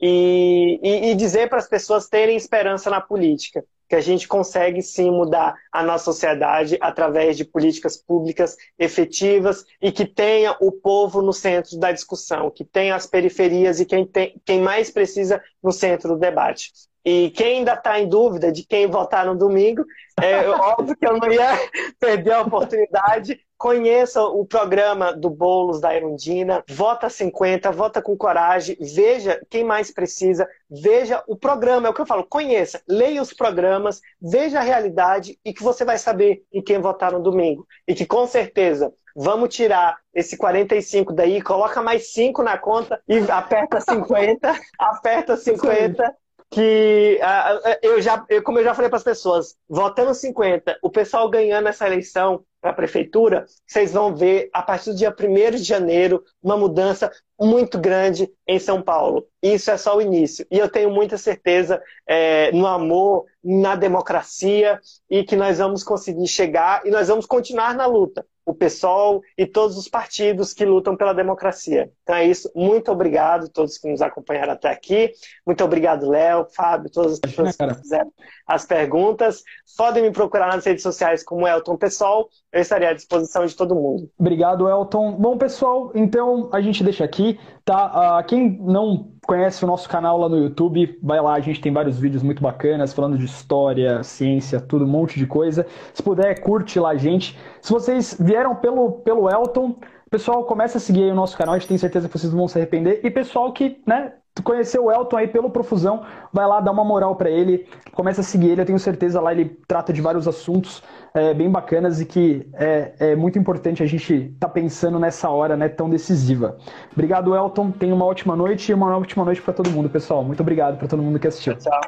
[0.00, 4.82] E, e, e dizer para as pessoas terem esperança na política que a gente consegue
[4.82, 11.22] sim mudar a nossa sociedade através de políticas públicas efetivas e que tenha o povo
[11.22, 15.72] no centro da discussão, que tenha as periferias e quem, tem, quem mais precisa no
[15.72, 16.72] centro do debate.
[17.06, 19.84] E quem ainda está em dúvida de quem votar no domingo,
[20.20, 21.56] é óbvio que eu não ia
[22.00, 28.76] perder a oportunidade Conheça o programa do Bolos da Erundina, vota 50, vota com coragem,
[28.78, 33.32] veja quem mais precisa, veja o programa, é o que eu falo, conheça, leia os
[33.32, 37.66] programas, veja a realidade e que você vai saber em quem votar no domingo.
[37.88, 43.18] E que com certeza vamos tirar esse 45 daí, coloca mais 5 na conta e
[43.30, 46.14] aperta 50, aperta 50
[46.50, 50.90] que uh, eu já, eu, como eu já falei para as pessoas, votando 50, o
[50.90, 55.50] pessoal ganhando essa eleição para a prefeitura, vocês vão ver a partir do dia 1
[55.52, 59.28] de janeiro uma mudança muito grande em São Paulo.
[59.40, 60.44] Isso é só o início.
[60.50, 66.26] E eu tenho muita certeza é, no amor, na democracia e que nós vamos conseguir
[66.26, 70.96] chegar e nós vamos continuar na luta o PSOL e todos os partidos que lutam
[70.96, 71.90] pela democracia.
[72.04, 72.48] Então é isso.
[72.54, 75.12] Muito obrigado a todos que nos acompanharam até aqui.
[75.44, 78.12] Muito obrigado, Léo, Fábio, todas as pessoas que fizeram
[78.46, 79.42] as perguntas.
[79.76, 82.28] Podem me procurar nas redes sociais como Elton Pessoal.
[82.56, 84.10] Eu estarei à disposição de todo mundo.
[84.18, 85.12] Obrigado, Elton.
[85.12, 88.20] Bom, pessoal, então a gente deixa aqui, tá?
[88.20, 91.70] Uh, quem não conhece o nosso canal lá no YouTube, vai lá, a gente tem
[91.70, 95.66] vários vídeos muito bacanas falando de história, ciência, tudo, um monte de coisa.
[95.92, 97.38] Se puder, curte lá, gente.
[97.60, 99.76] Se vocês vieram pelo, pelo Elton,
[100.10, 102.38] pessoal, começa a seguir aí o nosso canal, a gente tem certeza que vocês não
[102.38, 103.00] vão se arrepender.
[103.04, 106.02] E pessoal que, né, conheceu o Elton aí pelo Profusão,
[106.32, 109.32] vai lá dar uma moral para ele, começa a seguir ele, eu tenho certeza lá
[109.32, 110.82] ele trata de vários assuntos
[111.16, 115.30] é, bem bacanas e que é, é muito importante a gente estar tá pensando nessa
[115.30, 116.58] hora né, tão decisiva.
[116.92, 117.70] Obrigado, Elton.
[117.70, 120.22] Tenha uma ótima noite e uma ótima noite para todo mundo, pessoal.
[120.22, 121.56] Muito obrigado para todo mundo que assistiu.
[121.56, 121.80] Tchau.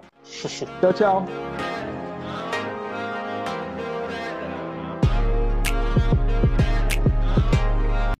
[0.80, 1.87] Tchau, tchau.